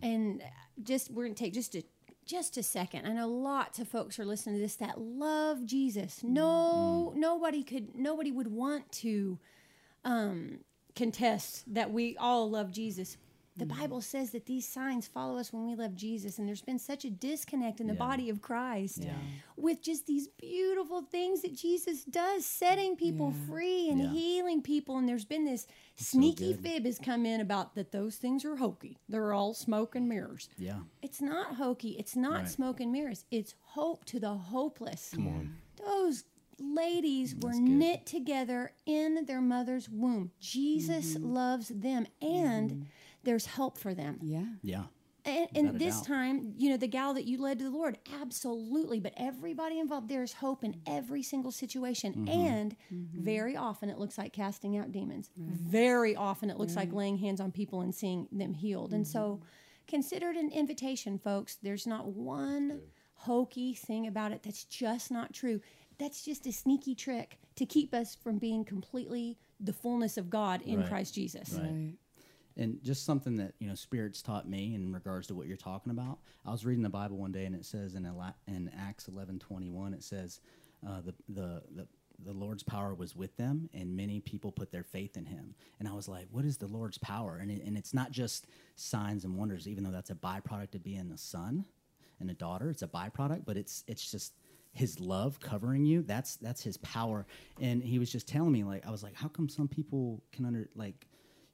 [0.03, 0.43] And
[0.83, 1.83] just we're gonna take just a
[2.25, 3.05] just a second.
[3.05, 6.23] I know lots of folks are listening to this that love Jesus.
[6.23, 9.39] No, nobody could, nobody would want to
[10.05, 10.59] um,
[10.95, 13.17] contest that we all love Jesus.
[13.55, 16.79] The Bible says that these signs follow us when we love Jesus, and there's been
[16.79, 17.99] such a disconnect in the Yeah.
[17.99, 19.15] body of Christ Yeah.
[19.55, 24.09] with just these beautiful things that Jesus does, setting people free and Yeah.
[24.11, 24.97] healing people.
[24.97, 26.63] And there's been this sneaky good.
[26.63, 28.97] fib has come in about that those things are hokey.
[29.07, 30.49] They're all smoke and mirrors.
[30.57, 30.79] Yeah.
[31.03, 31.91] It's not hokey.
[31.99, 32.49] It's not Right.
[32.49, 33.25] smoke and mirrors.
[33.29, 35.11] It's hope to the hopeless.
[35.13, 35.55] Come on.
[35.75, 36.23] Those
[36.59, 40.31] ladies were knit together in their mother's womb.
[40.39, 41.33] Jesus Mm-hmm.
[41.33, 42.87] loves them and
[43.23, 44.19] there's help for them.
[44.21, 44.45] Yeah.
[44.61, 44.83] Yeah.
[45.25, 46.07] And, and this doubt.
[46.07, 48.99] time, you know, the gal that you led to the Lord, absolutely.
[48.99, 50.97] But everybody involved, there's hope in mm-hmm.
[50.97, 52.13] every single situation.
[52.13, 52.29] Mm-hmm.
[52.29, 53.23] And mm-hmm.
[53.23, 55.29] very often it looks like casting out demons.
[55.37, 58.91] Very often it looks like laying hands on people and seeing them healed.
[58.93, 59.45] And so mm-hmm.
[59.87, 61.55] consider it an invitation, folks.
[61.55, 62.81] There's not one
[63.13, 65.61] hokey thing about it that's just not true.
[65.99, 70.61] That's just a sneaky trick to keep us from being completely the fullness of God
[70.63, 70.89] in Right.
[70.89, 71.53] Christ Jesus.
[71.53, 71.93] Right.
[72.55, 75.91] And just something that you know, spirits taught me in regards to what you're talking
[75.91, 76.19] about.
[76.45, 78.05] I was reading the Bible one day, and it says in
[78.47, 80.39] in Acts 11:21, it says
[80.87, 81.87] uh, the, the the
[82.25, 85.55] the Lord's power was with them, and many people put their faith in Him.
[85.79, 87.37] And I was like, what is the Lord's power?
[87.41, 90.83] And it, and it's not just signs and wonders, even though that's a byproduct of
[90.83, 91.65] being a son
[92.19, 92.69] and a daughter.
[92.69, 94.33] It's a byproduct, but it's it's just
[94.71, 96.01] his love covering you.
[96.01, 97.25] That's that's his power.
[97.59, 100.45] And he was just telling me like I was like, how come some people can
[100.45, 101.07] under like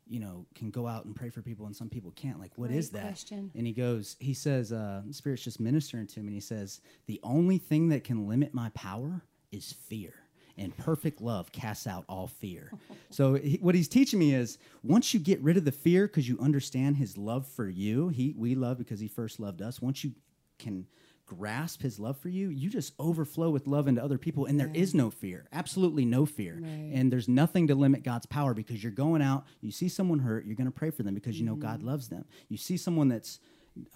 [0.10, 2.40] you know, can go out and pray for people and some people can't.
[2.40, 3.08] Like, what is Great that?
[3.10, 3.52] question.
[3.56, 7.20] And he goes, he says, uh, Spirit's just ministering to him, and he says, the
[7.24, 10.14] only thing that can limit my power is fear.
[10.58, 12.72] And perfect love casts out all fear.
[13.12, 16.28] so, he, what he's teaching me is once you get rid of the fear because
[16.28, 19.82] you understand his love for you, he, we love because he first loved us.
[19.82, 20.12] Once you
[20.58, 20.86] can
[21.30, 24.72] grasp his love for you, you just overflow with love into other people, and there
[24.74, 26.60] is no fear, absolutely no fear.
[26.62, 26.92] Right.
[26.94, 30.46] And there's nothing to limit God's power because you're going out, you see someone hurt,
[30.46, 32.26] you're going to pray for them because you know God loves them.
[32.50, 33.40] You see someone that's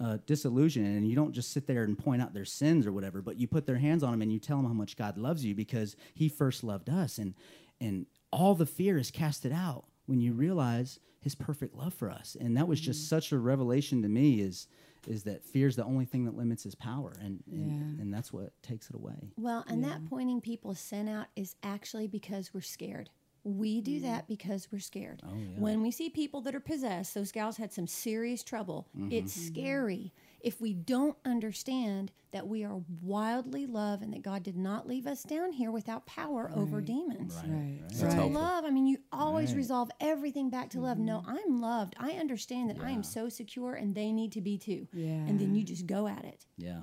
[0.00, 3.20] uh, disillusioned, and you don't just sit there and point out their sins or whatever,
[3.20, 5.44] but you put their hands on them and you tell them how much God loves
[5.44, 7.34] you because He first loved us, and
[7.80, 12.36] and all the fear is casted out when you realize His perfect love for us.
[12.38, 14.40] And that was just such a revelation to me.
[14.40, 14.68] Is
[15.08, 18.02] is that fear is the only thing that limits his power and and, Yeah.
[18.02, 22.06] and that's what takes it away Well, and that pointing people's sin out is actually
[22.08, 23.10] because we're scared.
[23.46, 25.20] We do that because we're scared.
[25.22, 25.58] Oh, yeah.
[25.58, 28.88] When we see people that are possessed, those gals had some serious trouble.
[29.10, 29.46] It's Mm-hmm.
[29.54, 30.12] scary
[30.44, 35.06] if we don't understand that we are wildly loved and that God did not leave
[35.06, 37.34] us down here without power over demons.
[37.46, 37.80] Right.
[37.90, 38.40] So That's to helpful.
[38.42, 39.56] love, I mean, you always Right.
[39.56, 40.98] resolve everything back to love.
[40.98, 41.30] No, Mm-hmm.
[41.30, 41.94] I'm loved.
[41.98, 44.86] I understand that I am so secure and they need to be too.
[44.92, 45.12] Yeah.
[45.26, 46.46] And then you just go at it.
[46.56, 46.82] yeah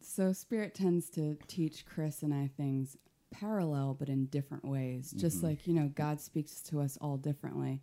[0.00, 2.96] So spirit tends to teach Chris and I things
[3.30, 5.12] parallel but in different ways.
[5.12, 7.82] Just like, you know, God speaks to us all differently.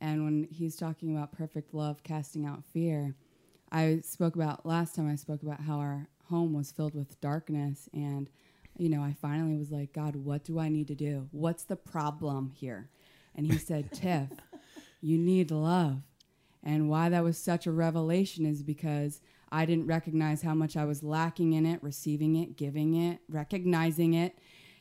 [0.00, 3.14] And when he's talking about perfect love casting out fear,
[3.70, 7.88] I spoke about last time I spoke about how our home was filled with darkness
[7.92, 8.28] and
[8.78, 11.28] you know, I finally was like, God, what do I need to do?
[11.30, 12.90] What's the problem here?
[13.34, 14.28] And he said, Tiff,
[15.00, 16.02] you need love.
[16.62, 20.84] And why that was such a revelation is because I didn't recognize how much I
[20.84, 24.36] was lacking in it, receiving it, giving it, recognizing it.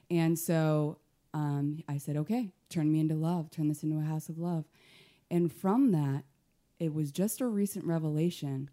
[0.09, 0.97] And so
[1.33, 4.65] um, I said, okay, turn me into love, turn this into a house of love.
[5.29, 6.23] And from that,
[6.79, 8.69] it was just a recent revelation.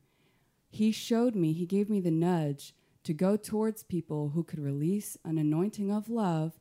[0.71, 5.17] He showed me, he gave me the nudge to go towards people who could release
[5.25, 6.59] an anointing of love,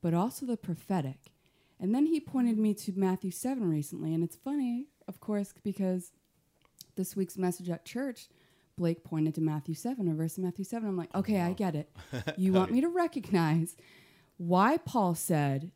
[0.00, 1.32] but also the prophetic.
[1.78, 4.14] And then he pointed me to Matthew 7 recently.
[4.14, 6.12] And it's funny, of course, because
[6.96, 8.28] this week's message at church,
[8.76, 10.88] Blake pointed to Matthew 7, a verse in Matthew 7.
[10.88, 11.90] I'm like, okay, I get it.
[12.36, 13.76] You want me to recognize
[14.36, 15.72] why Paul said,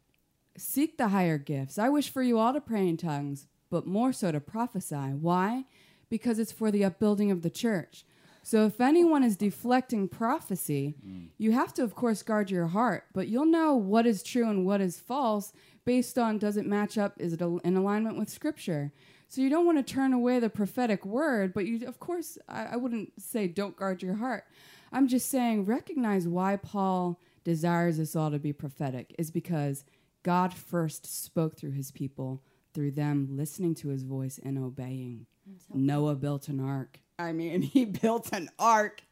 [0.57, 1.79] Seek the higher gifts.
[1.79, 4.97] I wish for you all to pray in tongues, but more so to prophesy.
[4.97, 5.65] Why?
[6.09, 8.05] Because it's for the upbuilding of the church.
[8.43, 10.97] So if anyone is deflecting prophecy,
[11.39, 14.67] you have to, of course, guard your heart, but you'll know what is true and
[14.67, 15.55] what is false
[15.87, 17.15] based on does it match up?
[17.19, 18.93] Is it al- in alignment with Scripture?
[19.29, 22.67] So you don't want to turn away the prophetic word, but you, of course, I,
[22.73, 24.45] I wouldn't say don't guard your heart.
[24.93, 29.85] I'm just saying recognize why Paul desires us all to be prophetic is because
[30.23, 32.43] God first spoke through his people,
[32.75, 35.27] through them listening to his voice and obeying.
[35.73, 36.99] Noah built an ark.
[37.19, 39.03] I mean, he built an ark,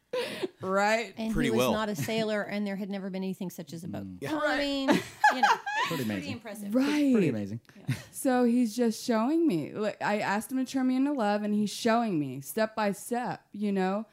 [0.61, 1.13] right?
[1.17, 1.71] And Pretty he was well.
[1.73, 4.19] not a sailor, and there had never been anything such as a boat.
[4.19, 4.41] Mm.
[4.43, 4.89] I mean,
[5.35, 5.47] you know,
[5.87, 6.73] Pretty pretty impressive.
[6.73, 7.11] Right.
[7.13, 7.59] Pretty amazing.
[8.11, 9.73] So he's just showing me.
[9.73, 12.93] Like I asked him to turn me into love, and he's showing me step by
[12.93, 13.41] step.
[13.51, 14.05] You know,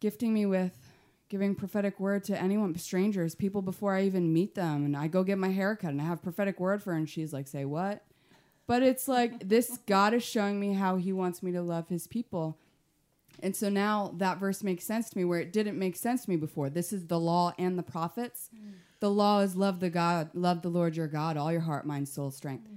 [0.00, 0.72] gifting me with
[1.28, 4.86] giving prophetic word to anyone, strangers, people before I even meet them.
[4.86, 7.06] And I go get my hair cut, and I have prophetic word for her, and
[7.08, 8.02] she's like, "Say what?"
[8.66, 12.06] But it's like this God is showing me how He wants me to love His
[12.06, 12.58] people.
[13.40, 16.30] And so now that verse makes sense to me where it didn't make sense to
[16.30, 16.70] me before.
[16.70, 18.48] This is the law and the prophets.
[18.54, 18.72] Mm.
[19.00, 22.08] The law is love the God, love the Lord your God, all your heart, mind,
[22.08, 22.76] soul, strength, mm.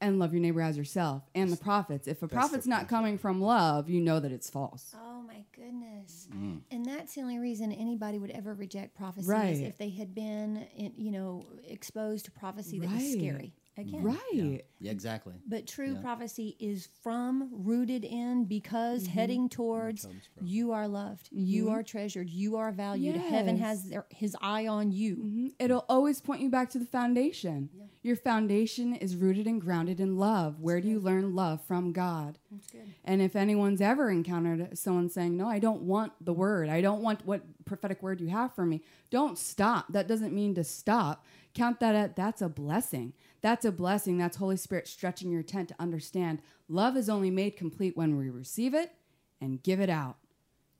[0.00, 1.24] and love your neighbor as yourself.
[1.34, 2.06] And the prophets.
[2.08, 4.94] If a prophet's not coming from love, you know that it's false.
[4.98, 6.28] Oh my goodness!
[6.70, 9.60] And that's the only reason anybody would ever reject prophecy is Right.
[9.60, 13.52] if they had been, in, you know, exposed to prophecy that was scary.
[13.78, 14.64] Again, Right.
[14.80, 15.34] Yeah, exactly.
[15.46, 16.00] But true Yeah.
[16.00, 20.06] prophecy is from, rooted in, because heading towards
[20.42, 23.16] you are loved, you are treasured, you are valued.
[23.16, 25.16] Heaven has their, his eye on you.
[25.16, 25.54] Mhm.
[25.58, 27.68] It'll always point you back to the foundation.
[28.02, 30.60] Your foundation is rooted and grounded in love.
[30.60, 32.38] Where do you learn love from God?
[32.50, 32.94] That's good.
[33.04, 37.02] And if anyone's ever encountered someone saying, No, I don't want the word, I don't
[37.02, 39.92] want what prophetic word you have for me, don't stop.
[39.92, 41.24] That doesn't mean to stop.
[41.54, 43.14] Count that at that's a blessing.
[43.46, 44.18] That's a blessing.
[44.18, 48.28] That's Holy Spirit stretching your tent to understand love is only made complete when we
[48.28, 48.90] receive it
[49.40, 50.16] and give it out.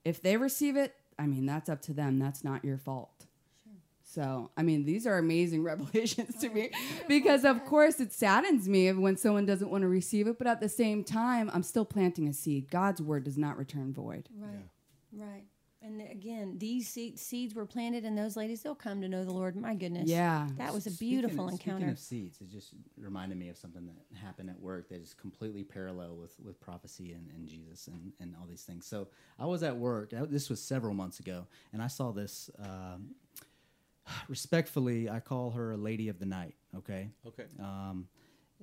[0.05, 2.19] If they receive it, I mean, that's up to them.
[2.19, 3.27] That's not your fault.
[3.63, 3.73] Sure.
[4.03, 6.73] So, I mean, these are amazing revelations to me
[7.07, 10.59] because, of course, it saddens me when someone doesn't want to receive it, but at
[10.59, 12.69] the same time, I'm still planting a seed.
[12.69, 14.29] God's word does not return void.
[14.37, 14.69] Right.
[15.13, 15.45] Right.
[15.87, 19.33] And again, these seed, seeds were planted, and those ladies, they'll come to know the
[19.33, 19.55] Lord.
[19.55, 20.09] My goodness.
[20.11, 20.49] Yeah.
[20.59, 21.93] That was a Speaking of- beautiful Speaking encounter.
[21.93, 25.63] of seeds, it just reminded me of something that happened at work that is completely
[25.63, 28.85] parallel with, with prophecy and, and Jesus and, and all these things.
[28.85, 29.07] So
[29.39, 30.11] I was at work.
[30.29, 32.51] This was several months ago, and I saw this.
[32.59, 33.15] Um,
[34.29, 36.57] respectfully, I call her a lady of the night.
[36.77, 37.11] Okay.
[37.27, 37.45] Okay.
[37.61, 38.09] Um,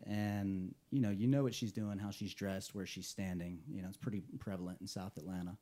[0.07, 3.59] and you know, you know what she's doing, how she's dressed, where she's standing.
[3.69, 5.55] You know, it's pretty prevalent in South Atlanta.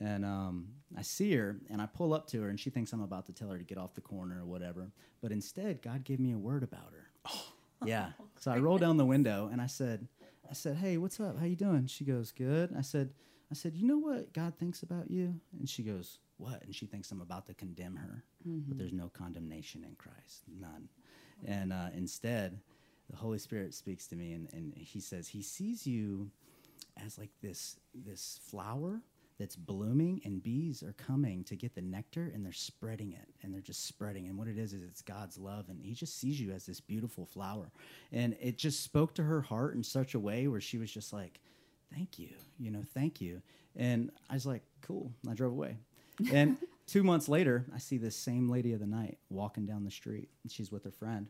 [0.00, 3.02] And um, I see her, and I pull up to her, and she thinks I'm
[3.02, 4.90] about to tell her to get off the corner or whatever.
[5.20, 7.32] But instead, God gave me a word about her.
[7.84, 8.08] yeah.
[8.40, 10.08] So I roll down the window, and I said,
[10.50, 11.38] I said, "Hey, what's up?
[11.38, 13.10] How you doing?" She goes, "Good." I said,
[13.50, 16.86] "I said, you know what God thinks about you?" And she goes, "What?" And she
[16.86, 20.88] thinks I'm about to condemn her, but there's no condemnation in Christ, none.
[21.46, 22.58] And uh, instead,
[23.10, 26.30] the Holy Spirit speaks to me, and, and He says He sees you
[27.04, 29.00] as like this this flower
[29.38, 33.52] that's blooming and bees are coming to get the nectar and they're spreading it and
[33.52, 34.28] they're just spreading.
[34.28, 36.80] And what it is is it's god's love and he just sees you as this
[36.80, 37.70] beautiful flower.
[38.12, 41.12] And it just spoke to her heart in such a way where she was just
[41.12, 41.40] like
[41.92, 43.42] thank you you know thank you.
[43.76, 45.12] And i was like cool.
[45.22, 45.78] And i drove away.
[46.32, 49.90] And two months later i see this same lady of the night walking down the
[49.90, 50.28] street.
[50.42, 51.28] And she's with her friend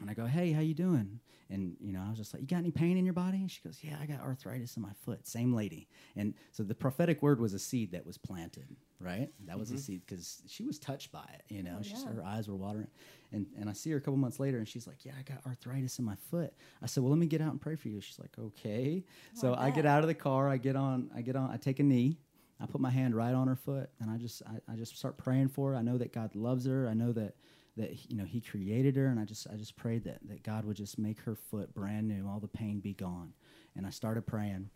[0.00, 2.48] and I go, "Hey, how you doing?" And you know, I was just like, "You
[2.48, 4.92] got any pain in your body?" And she goes, "Yeah, I got arthritis in my
[5.04, 5.88] foot." Same lady.
[6.16, 8.68] And so the prophetic word was a seed that was planted,
[9.00, 9.30] right?
[9.46, 9.80] That was a mm-hmm.
[9.80, 11.42] seed because she was touched by it.
[11.48, 12.88] You know, oh, She's, her eyes were watering.
[13.32, 15.44] And and I see her a couple months later, and she's like, "Yeah, I got
[15.46, 18.00] arthritis in my foot." I said, "Well, let me get out and pray for you."
[18.00, 20.48] She's like, "Okay." Oh, so I get out of the car.
[20.48, 21.10] I get on.
[21.14, 21.50] I get on.
[21.50, 22.18] I take a knee.
[22.60, 25.16] I put my hand right on her foot, and I just I, I just start
[25.16, 25.76] praying for her.
[25.76, 26.88] I know that God loves her.
[26.88, 27.34] I know that
[27.78, 30.64] that you know he created her and i just i just prayed that that god
[30.64, 33.32] would just make her foot brand new all the pain be gone.
[33.76, 34.68] And i started praying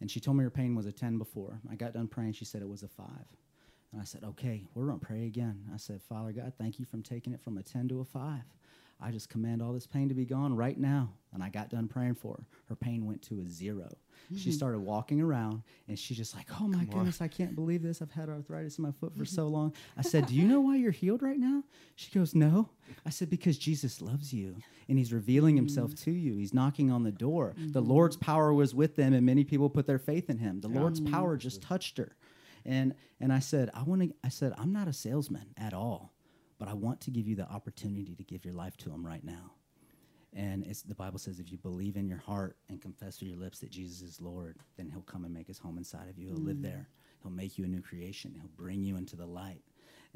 [0.00, 1.60] and she told me her pain was a 10 before.
[1.70, 3.06] I got done praying she said it was a 5
[3.92, 5.64] and i said okay we're going to pray again.
[5.74, 8.40] I said father god thank you from taking it from a 10 to a 5
[9.02, 11.12] I just command all this pain to be gone right now.
[11.32, 12.44] And I got done praying for her.
[12.68, 13.88] Her pain went to a 0
[14.30, 14.50] She mm-hmm.
[14.50, 18.02] started walking around and she's just like, Oh my goodness, I can't believe this.
[18.02, 19.54] I've had arthritis in my foot for so mm-hmm.
[19.54, 19.74] long.
[19.96, 21.62] I said, Do you know why you're healed right now?
[21.94, 22.68] She goes, No.
[23.06, 24.56] I said, Because Jesus loves you
[24.88, 26.02] and he's revealing himself mm.
[26.04, 26.36] to you.
[26.36, 27.54] He's knocking on the door.
[27.56, 27.90] The mm-hmm.
[27.90, 30.60] Lord's power was with them and many people put their faith in him.
[30.60, 31.10] The Lord's mm.
[31.10, 32.16] power just touched her.
[32.66, 36.12] And and I said, I want to I said, I'm not a salesman at all,
[36.60, 39.24] but I want to give you the opportunity to give your life to him right
[39.24, 39.50] now.
[40.34, 43.38] And it's, the Bible says if you believe in your heart and confess with your
[43.38, 46.28] lips that Jesus is Lord, then He'll come and make His home inside of you.
[46.28, 46.88] He'll live there.
[47.22, 48.32] He'll make you a new creation.
[48.36, 49.62] He'll bring you into the light.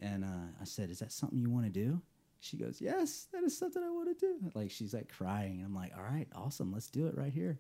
[0.01, 2.01] And uh, I said, Is that something you want to do?
[2.39, 4.37] She goes, Yes, that is something I want to do.
[4.55, 5.63] Like she's like crying.
[5.65, 6.73] I'm like, All right, awesome.
[6.73, 7.59] Let's do it right here.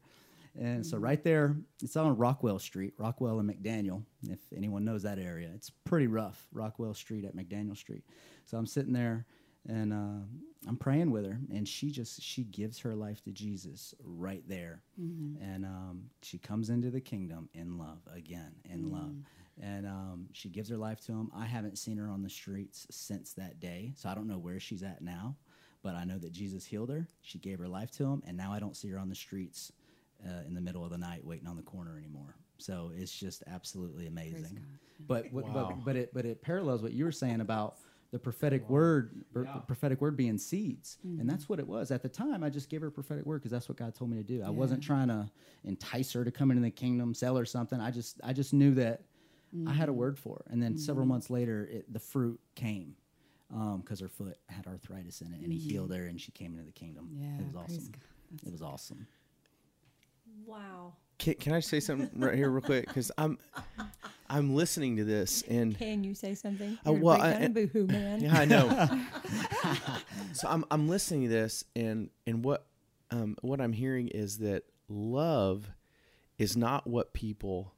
[0.56, 4.04] And so right there, it's on Rockwell Street, Rockwell and McDaniel.
[4.28, 6.46] If anyone knows that area, it's pretty rough.
[6.52, 8.04] Rockwell Street at McDaniel Street.
[8.44, 9.26] So I'm sitting there
[9.68, 13.94] and uh, I'm praying with her, and she just she gives her life to Jesus
[14.02, 14.82] right there,
[15.42, 19.12] and um, she comes into the kingdom in love again, in love,
[19.62, 21.30] and um, she gives her life to him.
[21.34, 24.60] I haven't seen her on the streets since that day, so I don't know where
[24.60, 25.34] she's at now,
[25.82, 27.06] but I know that Jesus healed her.
[27.22, 29.72] She gave her life to him, and now I don't see her on the streets
[30.26, 32.34] uh, in the middle of the night waiting on the corner anymore.
[32.58, 34.60] So it's just absolutely amazing.
[35.06, 35.52] But what, Wow.
[35.78, 37.76] but but it but it parallels what you were saying about
[38.14, 42.00] the prophetic word, or the prophetic word being seeds, and that's what it was at
[42.00, 42.44] the time.
[42.44, 44.40] I just gave her a prophetic word because that's what God told me to do.
[44.40, 45.28] I wasn't trying to
[45.64, 47.80] entice her to come into the kingdom, sell her something.
[47.80, 49.02] I just I just knew that
[49.66, 52.94] I had a word for her, and then several months later, it, the fruit came
[53.52, 56.52] um, because her foot had arthritis in it, and He healed her, and she came
[56.52, 57.08] into the kingdom.
[57.12, 57.92] Yeah, it was awesome.
[58.46, 59.08] It was awesome.
[60.46, 60.92] Wow.
[61.18, 62.86] Can, can I say something right here, real quick?
[62.86, 63.38] Because I'm,
[64.34, 66.78] I'm listening to this, and Can you say something?
[66.86, 68.20] Uh, You're well, break I, and, boohoo man.
[68.20, 69.00] Yeah, I know.
[70.32, 72.66] so I'm I'm listening to this, and and what,
[73.10, 75.70] um, what I'm hearing is that love,
[76.38, 77.72] is not what people,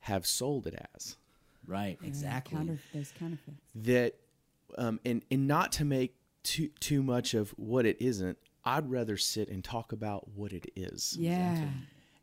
[0.00, 1.16] have sold it as.
[1.66, 2.56] Right, exactly.
[2.56, 3.60] Counter, there's counterfeits.
[3.74, 4.14] that
[4.78, 9.16] um, and and not to make too too much of what it isn't i'd rather
[9.16, 11.66] sit and talk about what it is Yeah.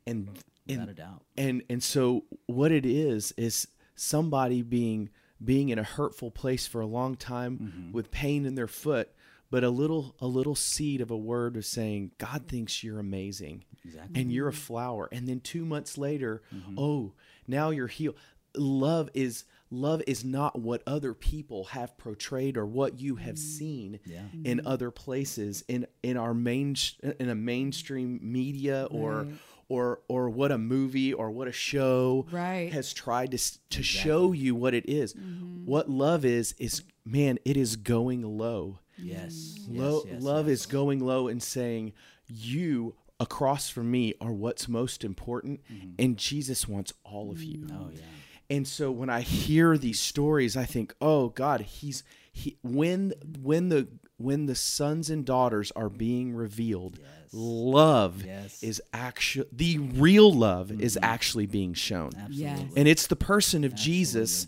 [0.07, 0.29] and
[0.67, 1.23] Without and, a doubt.
[1.37, 5.09] and and so what it is is somebody being
[5.43, 7.91] being in a hurtful place for a long time Mm-hmm.
[7.91, 9.09] with pain in their foot
[9.51, 13.63] but a little a little seed of a word of saying god thinks you're amazing
[13.85, 14.21] Exactly.
[14.21, 14.59] and you're a mm-hmm.
[14.61, 16.75] flower and then 2 months later mm-hmm.
[16.77, 17.13] oh
[17.47, 18.15] now you're healed
[18.55, 23.39] love is love is not what other people have portrayed or what you have mm.
[23.39, 24.21] seen Yeah.
[24.43, 24.67] in mm-hmm.
[24.67, 26.75] other places in in our main
[27.19, 29.33] in a mainstream media or Right.
[29.73, 32.71] Or or what a movie or what a show Right.
[32.71, 35.13] has tried to s- to show you what it is.
[35.13, 35.65] Mm-hmm.
[35.65, 38.79] What love is is man, it is going low.
[38.97, 39.59] Yes.
[39.67, 40.59] Low, yes, yes, love yes.
[40.59, 41.93] is going low and saying,
[42.27, 45.91] You across from me are what's most important, mm-hmm.
[45.99, 47.67] and Jesus wants all of you.
[47.71, 48.01] Oh yeah.
[48.49, 53.69] And so when I hear these stories, I think, oh God, he's he when when
[53.69, 56.99] the when the sons and daughters are being revealed,
[57.33, 58.61] love Yes.
[58.63, 61.03] is actually the real love is mm-hmm.
[61.03, 62.11] actually being shown.
[62.17, 62.69] Absolutely.
[62.75, 64.47] And it's the person of Jesus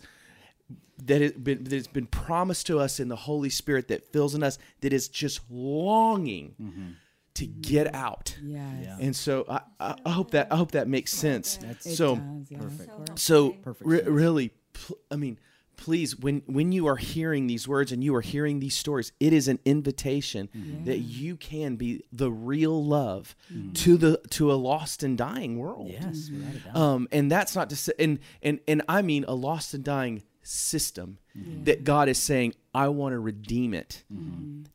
[1.04, 4.36] that has been that has been promised to us in the Holy Spirit that fills
[4.36, 6.90] in us that is just longing mm-hmm.
[7.36, 8.38] to get out.
[8.44, 8.74] Yes.
[8.82, 8.98] Yeah.
[9.00, 11.60] And so I, I I hope that I hope that makes sense.
[11.62, 12.60] It so does, yeah.
[12.60, 13.20] Perfect.
[13.20, 15.40] so Perfect re- really, pl- I mean,
[15.78, 19.34] please, when when you are hearing these words and you are hearing these stories, it
[19.34, 20.86] is an invitation mm-hmm.
[20.86, 23.74] that you can be the real love mm-hmm.
[23.74, 25.90] to the to a lost and dying world.
[25.90, 26.38] Yes, mm-hmm.
[26.38, 26.76] without a doubt.
[26.76, 30.24] Um, and that's not to say, and and and I mean a lost and dying
[30.44, 31.18] system
[31.64, 34.04] that God is saying, I want to redeem it,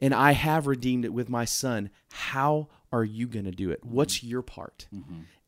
[0.01, 1.91] and I have redeemed it with my Son.
[2.11, 3.85] How are you going to do it?
[3.85, 4.89] What's your part?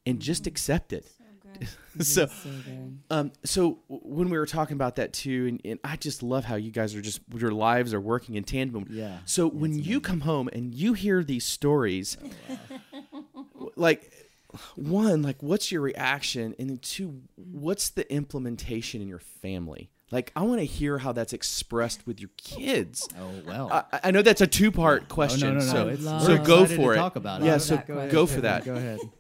[0.07, 1.11] And just accept it.
[2.01, 2.31] so, So
[3.11, 6.57] um, so when we were talking about that too, and, and I just love how
[6.57, 8.87] you guys are just your lives are working in tandem.
[8.91, 9.19] Yeah.
[9.25, 12.17] So when you come home and you hear these stories,
[13.55, 14.13] w- like
[14.77, 19.91] one, like what's your reaction, and then two, what's the implementation in your family?
[20.11, 23.09] Like I want to hear how that's expressed with your kids.
[23.19, 23.71] oh well.
[23.73, 25.55] I, I know that's a two part Oh, question.
[25.55, 25.97] no, no, no.
[25.97, 26.97] So, so go for to it.
[26.97, 27.47] Talk about it.
[27.47, 28.65] Yeah, Love so that go for that.
[28.65, 29.01] Go ahead.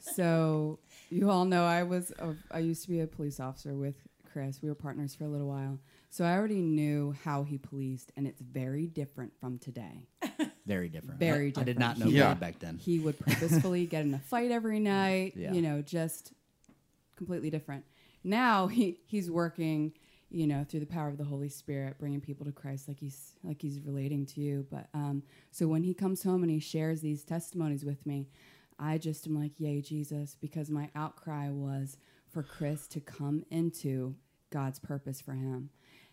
[0.00, 0.78] So
[1.10, 3.96] you all know I was a, I used to be a police officer with
[4.30, 4.60] Chris.
[4.62, 5.78] We were partners for a little while.
[6.10, 10.06] So I already knew how he policed, and it's very different from today.
[10.66, 11.18] Very different.
[11.18, 12.28] Very I, I did not know different.
[12.28, 12.34] Yeah.
[12.34, 12.76] Back then.
[12.76, 15.32] He would purposefully get in a fight every night.
[15.34, 15.52] Yeah.
[15.52, 16.32] You know, just
[17.16, 17.86] completely different.
[18.22, 19.92] Now he he's working.
[20.30, 23.32] you know, through the power of the Holy Spirit, bringing people to Christ, like he's
[23.42, 24.66] like he's relating to you.
[24.70, 28.28] But um, so when he comes home and he shares these testimonies with me,
[28.78, 31.96] I just am like, "Yay, Jesus!" Because my outcry was
[32.30, 34.14] for Chris to come into
[34.50, 35.70] God's purpose for him,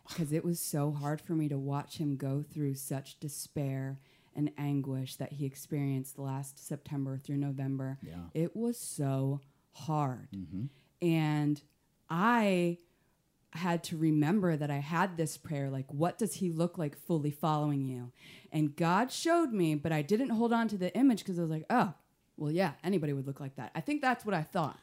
[0.08, 4.00] because it was so hard for me to watch him go through such despair
[4.36, 7.98] and anguish that he experienced last September through November.
[8.02, 8.16] Yeah.
[8.34, 9.42] It was so
[9.72, 10.66] hard, mm-hmm.
[11.02, 11.62] and
[12.10, 12.80] I
[13.52, 17.32] had to remember that I had this prayer like, what does he look like fully
[17.32, 18.12] following you?
[18.52, 21.52] And God showed me, but I didn't hold on to the image because I was
[21.52, 21.94] like, oh,
[22.38, 23.72] well, yeah, anybody would look like that.
[23.76, 24.80] I think that's what I thought.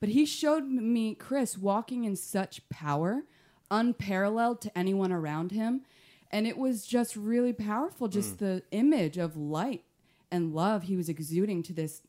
[0.00, 3.24] But he showed me Chris walking in such power,
[3.70, 5.82] unparalleled to anyone around him.
[6.30, 8.44] And it was just really powerful, just hmm.
[8.44, 9.84] the image of light
[10.30, 12.02] and love he was exuding to this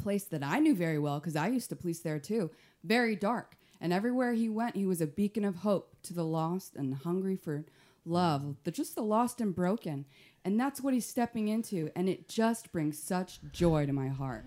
[0.00, 2.50] place that I knew very well because I used to police there too.
[2.82, 3.56] Very dark.
[3.80, 7.36] And everywhere he went, he was a beacon of hope to the lost and hungry
[7.36, 7.64] for
[8.04, 10.04] love, the, just the lost and broken.
[10.44, 11.90] And that's what he's stepping into.
[11.94, 14.44] And it just brings such joy to my heart.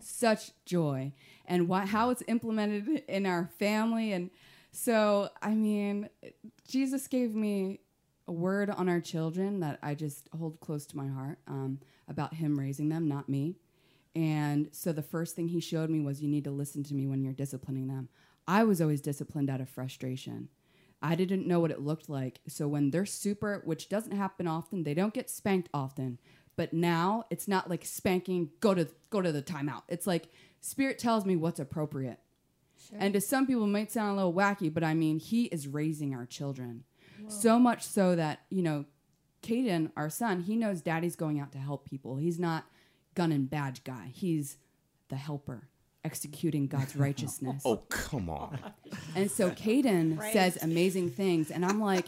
[0.00, 1.12] Such joy.
[1.46, 4.12] And why, how it's implemented in our family.
[4.12, 4.30] And
[4.70, 6.08] so, I mean,
[6.68, 7.80] Jesus gave me
[8.26, 12.34] a word on our children that I just hold close to my heart um, about
[12.34, 13.56] him raising them, not me.
[14.14, 17.06] And so the first thing he showed me was you need to listen to me
[17.06, 18.08] when you're disciplining them.
[18.46, 20.48] I was always disciplined out of frustration.
[21.04, 22.40] I didn't know what it looked like.
[22.48, 26.18] So when they're super, which doesn't happen often, they don't get spanked often.
[26.56, 29.82] But now it's not like spanking, go to go to the timeout.
[29.86, 30.32] It's like
[30.62, 32.20] spirit tells me what's appropriate.
[32.98, 35.68] And to some people it might sound a little wacky, but I mean, he is
[35.68, 36.84] raising our children.
[37.28, 38.84] So much so that, you know,
[39.42, 42.16] Caden, our son, he knows daddy's going out to help people.
[42.16, 42.64] He's not
[43.14, 44.10] gun and badge guy.
[44.12, 44.56] He's
[45.08, 45.68] the helper,
[46.04, 47.62] executing God's oh, righteousness.
[47.64, 48.58] Oh, come on.
[49.14, 51.50] And so Caden says amazing things.
[51.50, 52.06] And I'm like,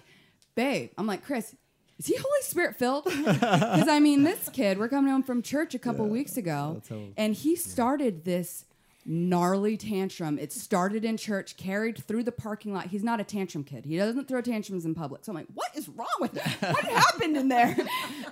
[0.55, 1.55] babe, I'm like, Chris,
[1.99, 3.05] is he Holy Spirit filled?
[3.17, 6.83] Because I mean, this kid, we're coming home from church a couple weeks ago,
[7.17, 8.65] and he started this
[9.07, 10.39] gnarly tantrum.
[10.39, 12.87] It started in church, carried through the parking lot.
[12.87, 13.85] He's not a tantrum kid.
[13.85, 15.25] He doesn't throw tantrums in public.
[15.25, 16.73] So I'm like, what is wrong with him?
[16.73, 17.77] What happened in there?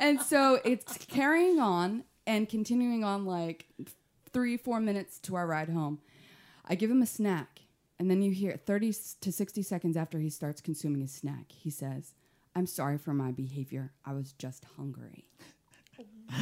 [0.01, 3.67] And so it's carrying on and continuing on like
[4.35, 6.01] three, four minutes to our ride home.
[6.67, 7.61] I give him a snack,
[7.99, 11.71] and then you hear 30 to 60 seconds after he starts consuming his snack, he
[11.71, 12.15] says,
[12.57, 13.93] I'm sorry for my behavior.
[14.05, 15.29] I was just hungry.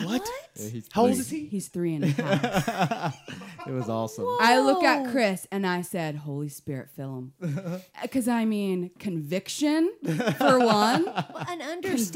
[0.05, 0.27] What?
[0.57, 1.21] he's How old three.
[1.21, 1.47] is he?
[1.47, 3.17] He's three and a half.
[3.65, 4.27] It was awesome.
[4.41, 7.81] I look at Chris and I said, Holy Spirit, fill him.
[8.03, 9.93] Because I mean, conviction,
[10.37, 12.11] for one, Well, an conviction,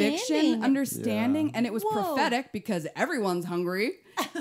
[0.65, 0.65] understanding.
[0.65, 1.51] understanding.
[1.55, 1.93] And it was Whoa.
[1.93, 3.93] prophetic because everyone's hungry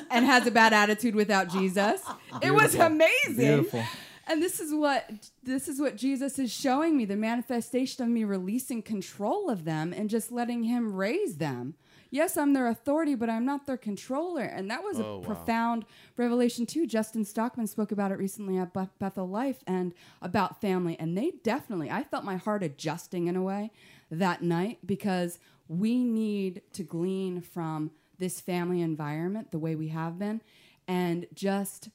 [0.09, 2.01] and has a bad attitude without Jesus.
[2.41, 3.35] It was amazing.
[3.35, 3.83] Beautiful.
[4.27, 5.07] And this is what
[5.43, 9.93] this is what Jesus is showing me, the manifestation of me releasing control of them
[9.93, 11.75] and just letting him raise them.
[12.15, 14.43] Yes, I'm their authority, but I'm not their controller.
[14.43, 15.25] And that was Oh, a wow.
[15.25, 15.85] profound
[16.15, 16.87] revelation too.
[16.87, 20.95] Justin Stockman spoke about it recently at Beth- Bethel Life and about family.
[20.97, 23.69] And they definitely, I felt my heart adjusting in a way
[24.09, 30.17] that night because we need to glean from this family environment the way we have
[30.17, 30.41] been
[30.87, 31.89] and just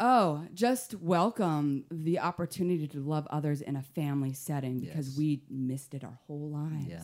[0.00, 5.18] Oh, just welcome the opportunity to love others in a family setting because Yes.
[5.18, 6.86] we missed it our whole lives.
[6.86, 7.02] Yeah.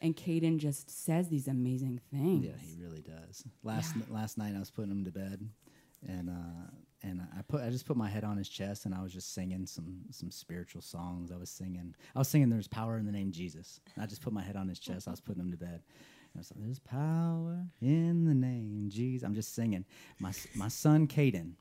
[0.00, 2.44] And Caden just says these amazing things.
[2.44, 3.44] Yeah, he really does.
[3.62, 5.48] Last last night I was putting him to bed,
[6.04, 6.70] and uh,
[7.04, 9.32] and I put I just put my head on his chest and I was just
[9.32, 11.30] singing some some spiritual songs.
[11.30, 14.32] I was singing I was singing "There's Power in the Name Jesus." I just put
[14.32, 15.06] my head on his chest.
[15.06, 15.82] I was putting him to bed.
[16.34, 19.84] I was like, "There's power in the name Jesus." I'm just singing.
[20.18, 21.52] My my son Caden.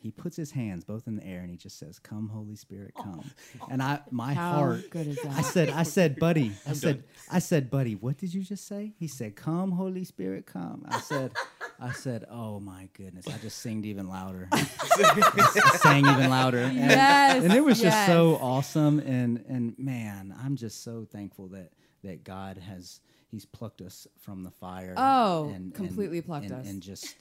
[0.00, 2.92] He puts his hands both in the air and he just says, "Come, Holy Spirit,
[2.96, 3.02] oh.
[3.02, 3.30] come."
[3.70, 5.32] And I, my How heart, good is that?
[5.32, 8.92] I said, I said, buddy, I said, I said, buddy, what did you just say?
[8.98, 10.84] He said, come, Holy Spirit, come.
[10.88, 11.32] I said,
[11.78, 13.26] I said, oh my goodness.
[13.28, 14.48] I just singed even louder.
[15.78, 16.58] sang even louder.
[16.58, 18.98] And, Yes, and it was just so awesome.
[19.00, 21.72] And, and man, I'm just so thankful that,
[22.04, 24.94] that God has, he's plucked us from the fire.
[24.96, 26.68] Oh, and, completely plucked and, us.
[26.68, 27.16] And just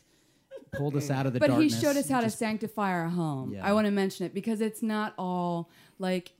[0.71, 1.73] pulled us out of the but darkness.
[1.73, 3.53] he showed us how to sanctify our home.
[3.53, 3.65] Yeah.
[3.65, 6.33] I want to mention it because it's not all like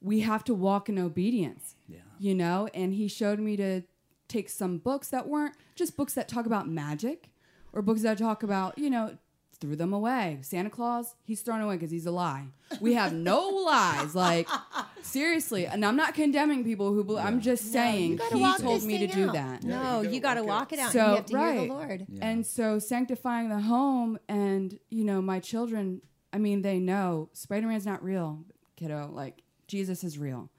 [0.00, 1.76] we have to walk in obedience.
[1.88, 1.98] Yeah.
[2.18, 3.82] You know, and he showed me to
[4.28, 7.30] take some books that weren't just books that talk about magic
[7.72, 9.18] or books that talk about, you know,
[9.56, 10.38] threw them away.
[10.42, 12.46] Santa Claus, he's thrown away because he's a lie.
[12.80, 14.14] We have no lies.
[14.14, 14.48] Like,
[15.02, 15.66] seriously.
[15.66, 19.08] And I'm not condemning people who believe, I'm just saying You he told me to
[19.08, 19.34] thing do out.
[19.34, 19.62] that.
[19.64, 20.92] No, you got to walk it out.
[20.92, 21.68] So, and you have to hear right.
[21.68, 22.06] the Lord.
[22.08, 22.26] Yeah.
[22.26, 26.02] And so sanctifying the home and, you know, my children,
[26.32, 28.44] I mean, they know Spider Man's not real,
[28.76, 29.10] kiddo.
[29.12, 30.50] Like, Jesus is real.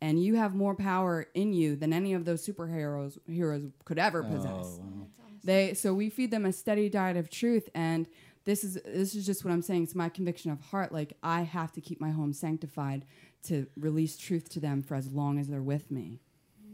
[0.00, 4.24] and you have more power in you than any of those superheroes heroes could ever
[4.24, 4.78] oh, possess.
[4.80, 5.06] Oh, wow.
[5.42, 8.06] They so we feed them a steady diet of truth and
[8.44, 9.84] this is this is just what I'm saying.
[9.84, 10.92] It's my conviction of heart.
[10.92, 13.04] Like I have to keep my home sanctified
[13.44, 16.20] to release truth to them for as long as they're with me.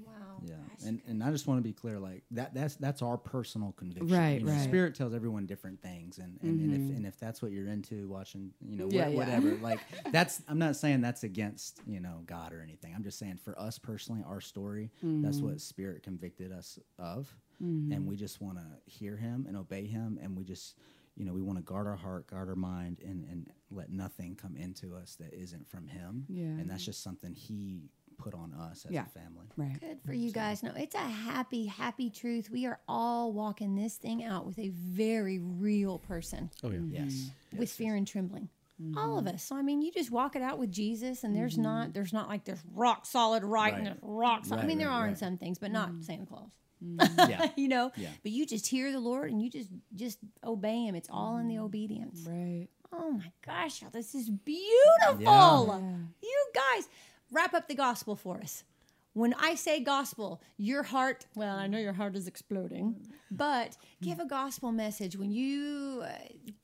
[0.06, 0.12] Wow.
[0.42, 0.54] Yeah,
[0.86, 4.08] and and I just want to be clear, like that that's that's our personal conviction.
[4.08, 4.62] Right, You know, right.
[4.62, 8.08] Spirit tells everyone different things, and and, and if and if that's what you're into,
[8.08, 9.16] watching, you know, Yeah, wha- yeah.
[9.16, 9.50] whatever.
[9.62, 9.80] Like
[10.12, 12.94] that's I'm not saying that's against you know God or anything.
[12.96, 15.46] I'm just saying for us personally, our story, that's Mm-hmm.
[15.46, 20.18] what Spirit convicted us of, and we just want to hear Him and obey Him,
[20.22, 20.76] and we just.
[21.16, 24.36] You know, we want to guard our heart, guard our mind, and, and let nothing
[24.36, 26.24] come into us that isn't from Him.
[26.28, 26.44] Yeah.
[26.44, 27.90] And that's just something He
[28.20, 29.06] put on us as Yeah.
[29.06, 29.46] a family.
[29.56, 29.78] Right.
[29.80, 30.62] Good for you guys.
[30.62, 32.50] No, it's a happy, happy truth.
[32.50, 36.80] We are all walking this thing out with a very real person Oh yeah.
[37.04, 37.12] Yes.
[37.12, 37.58] Mm-hmm.
[37.58, 38.48] with fear and trembling.
[38.80, 38.96] Mm-hmm.
[38.96, 39.42] All of us.
[39.44, 41.62] So I mean, you just walk it out with Jesus, and there's mm-hmm.
[41.62, 44.64] not there's not like there's rock solid right, and there's rock solid.
[44.64, 46.48] I mean, there right, are in some things, but not Santa Claus.
[46.80, 47.50] Yeah.
[47.56, 47.92] you know.
[47.96, 48.08] Yeah.
[48.22, 50.94] But you just hear the Lord, and you just just obey Him.
[50.94, 52.26] It's all in the obedience.
[52.26, 52.68] Right.
[52.92, 55.20] Oh my gosh, y'all, this is beautiful.
[55.20, 55.96] Yeah.
[56.22, 56.88] You guys,
[57.30, 58.64] wrap up the gospel for us.
[59.12, 62.94] When I say gospel, your heart, well, I know your heart is exploding,
[63.30, 66.10] but give a gospel message when you, uh,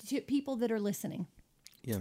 [0.09, 1.27] to people that are listening.
[1.83, 2.01] Yeah.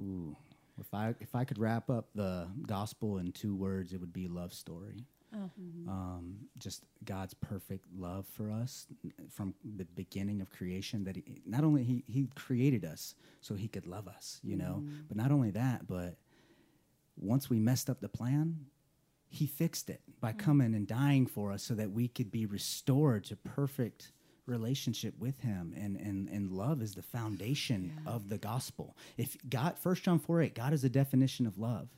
[0.00, 0.36] Ooh,
[0.80, 4.28] if I if I could wrap up the gospel in two words, it would be
[4.28, 5.04] love story.
[5.34, 5.88] Mm-hmm.
[5.88, 8.86] Um, just God's perfect love for us
[9.30, 11.04] from the beginning of creation.
[11.04, 14.82] That he, not only he he created us so he could love us, you know,
[14.82, 15.02] mm-hmm.
[15.08, 16.16] but not only that, but
[17.16, 18.66] once we messed up the plan,
[19.28, 20.38] he fixed it by mm-hmm.
[20.38, 24.12] coming and dying for us so that we could be restored to perfect
[24.46, 25.74] relationship with him.
[25.76, 28.96] And and and love is the foundation of the gospel.
[29.18, 31.88] If god first john 4 8 god is a definition of love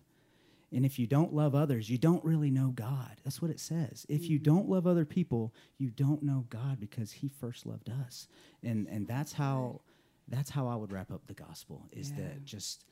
[0.72, 3.20] and if you don't love others you don't really know god.
[3.24, 4.06] That's what it says.
[4.08, 4.54] If you mm-hmm.
[4.54, 8.28] don't love other people you don't know god because he first loved us.
[8.62, 9.80] And and that's how
[10.28, 12.84] that's how i would wrap up the gospel is that just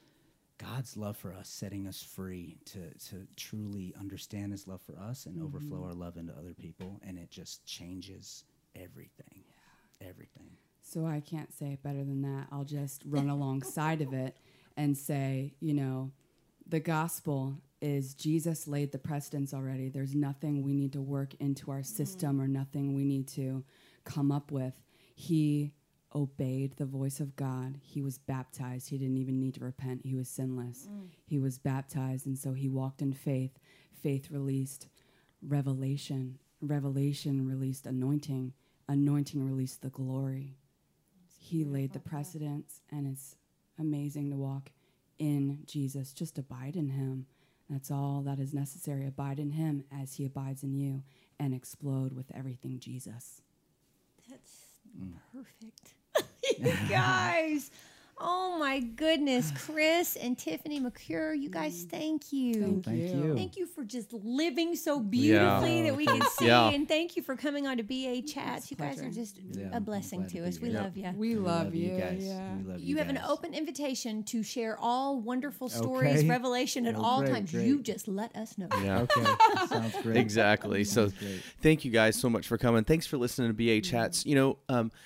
[0.59, 5.27] God's love for us, setting us free to to truly understand His love for us
[5.27, 5.87] and overflow mm-hmm.
[5.87, 9.45] our love into other people, and it just changes everything.
[10.01, 10.51] Everything.
[10.83, 12.49] So I can't say it better than that.
[12.51, 14.37] I'll just run alongside of it
[14.77, 16.13] and say, you know,
[16.67, 19.89] the gospel is Jesus laid the precedence already.
[19.89, 21.97] There's nothing we need to work into our mm-hmm.
[21.97, 23.65] system or nothing we need to
[24.05, 24.75] come up with.
[25.15, 25.73] He
[26.15, 27.79] obeyed the voice of God.
[27.83, 28.89] He was baptized.
[28.89, 30.03] He didn't even need to repent.
[30.05, 30.89] He was sinless.
[30.91, 31.09] Mm.
[31.27, 33.59] He was baptized, and so he walked in faith.
[34.03, 34.89] Faith released
[35.43, 36.39] revelation.
[36.61, 38.53] Revelation released anointing.
[38.89, 40.57] Anointing released the glory.
[41.39, 43.37] He laid the precedence, and it's
[43.79, 44.71] amazing to walk
[45.19, 46.13] in Jesus.
[46.13, 47.27] Just abide in Him.
[47.69, 49.07] That's all that is necessary.
[49.07, 51.03] Abide in Him as He abides in you,
[51.39, 53.43] and explode with everything Jesus.
[54.29, 54.53] That's
[54.99, 55.13] mm.
[55.33, 55.95] perfect.
[56.59, 57.71] you guys.
[58.21, 59.53] Oh my goodness.
[59.65, 62.55] Chris and Tiffany McCure, you guys, thank you.
[62.55, 63.25] Thank Thank you.
[63.25, 63.35] you.
[63.37, 66.47] Thank you for just living so beautifully that we can see.
[66.47, 66.71] Yeah.
[66.71, 68.71] And thank you for coming on to BA Chats.
[68.71, 70.59] You guys are just Yeah, a I'm blessing to to us.
[70.61, 70.81] We here.
[70.81, 71.13] love you.
[71.17, 71.97] We, love, you.
[71.97, 72.25] guys.
[72.25, 72.55] Yeah.
[72.57, 72.87] We love you.
[72.87, 76.29] You have an open invitation to share all wonderful stories, Okay.
[76.29, 77.53] revelation at Oh, all great, times.
[77.53, 77.67] great.
[77.67, 78.67] You just let us know.
[78.83, 79.01] Yeah.
[79.03, 79.25] Okay,
[79.69, 80.17] sounds great.
[80.17, 80.83] exactly.
[80.85, 81.41] So, great.
[81.63, 82.83] thank you guys so much for coming.
[82.85, 84.27] Thanks for listening to BA Chats.
[84.27, 85.03] You know, um, th-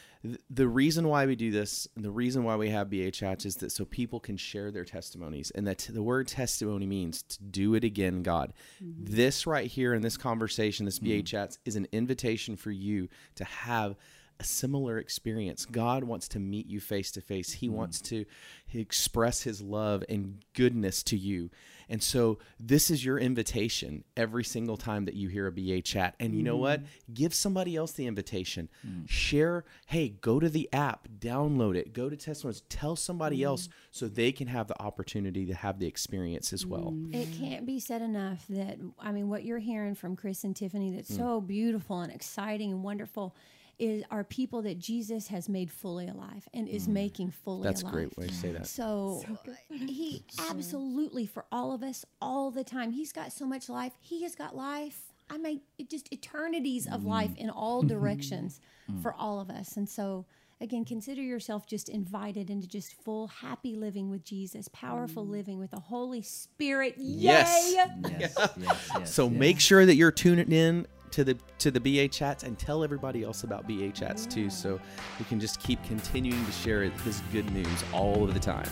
[0.51, 3.73] the reason why we do this, the reason why we have BA Chats is that
[3.73, 7.85] so people can share their testimonies, and that the word testimony means to do it
[7.85, 8.53] again, God.
[8.83, 9.15] Mm-hmm.
[9.15, 11.69] This right here in this conversation, this BA Chats, mm-hmm.
[11.69, 13.97] is an invitation for you to have
[14.39, 15.67] a similar experience.
[15.67, 17.53] God wants to meet you face to face.
[17.53, 17.77] He mm-hmm.
[17.77, 18.25] wants to
[18.73, 21.51] express his love and goodness to you.
[21.89, 26.15] And so this is your invitation every single time that you hear a BA chat.
[26.21, 26.83] And you know what?
[26.83, 26.87] Mm.
[27.15, 28.69] Give somebody else the invitation.
[28.87, 29.09] Mm.
[29.09, 33.47] Share, hey, go to the app, download it, go to testimonies, tell somebody mm.
[33.47, 36.95] else so they can have the opportunity to have the experience as well.
[37.13, 40.95] It can't be said enough that I mean what you're hearing from Chris and Tiffany
[40.95, 43.35] that's so beautiful and exciting and wonderful
[43.83, 46.93] is are people that Jesus has made fully alive and is mm.
[46.93, 47.95] making fully That's a alive.
[47.95, 48.69] great way to say that.
[48.69, 49.25] So,
[49.69, 52.93] he absolutely for all of us all the time.
[52.93, 53.93] He's got so much life.
[53.99, 55.13] He has got life.
[55.29, 57.07] I mean, just eternities of mm.
[57.07, 59.03] life in all directions mm.
[59.03, 59.77] for all of us.
[59.77, 60.27] And so,
[60.61, 65.73] again, consider yourself just invited into just full happy living with Jesus, powerful living with
[65.73, 66.95] the Holy Spirit.
[66.99, 67.73] Yes.
[67.73, 67.75] Yay!
[68.21, 69.41] Yes, yes, yes, So yes.
[69.41, 73.23] make sure that you're tuning in to the to the BA chats and tell everybody
[73.23, 74.81] else about BA chats too so
[75.19, 78.69] we can just keep continuing to share this good news all of the time.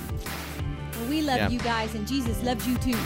[0.98, 1.48] Well, we love Yeah.
[1.48, 2.98] you guys, and Jesus loves you too.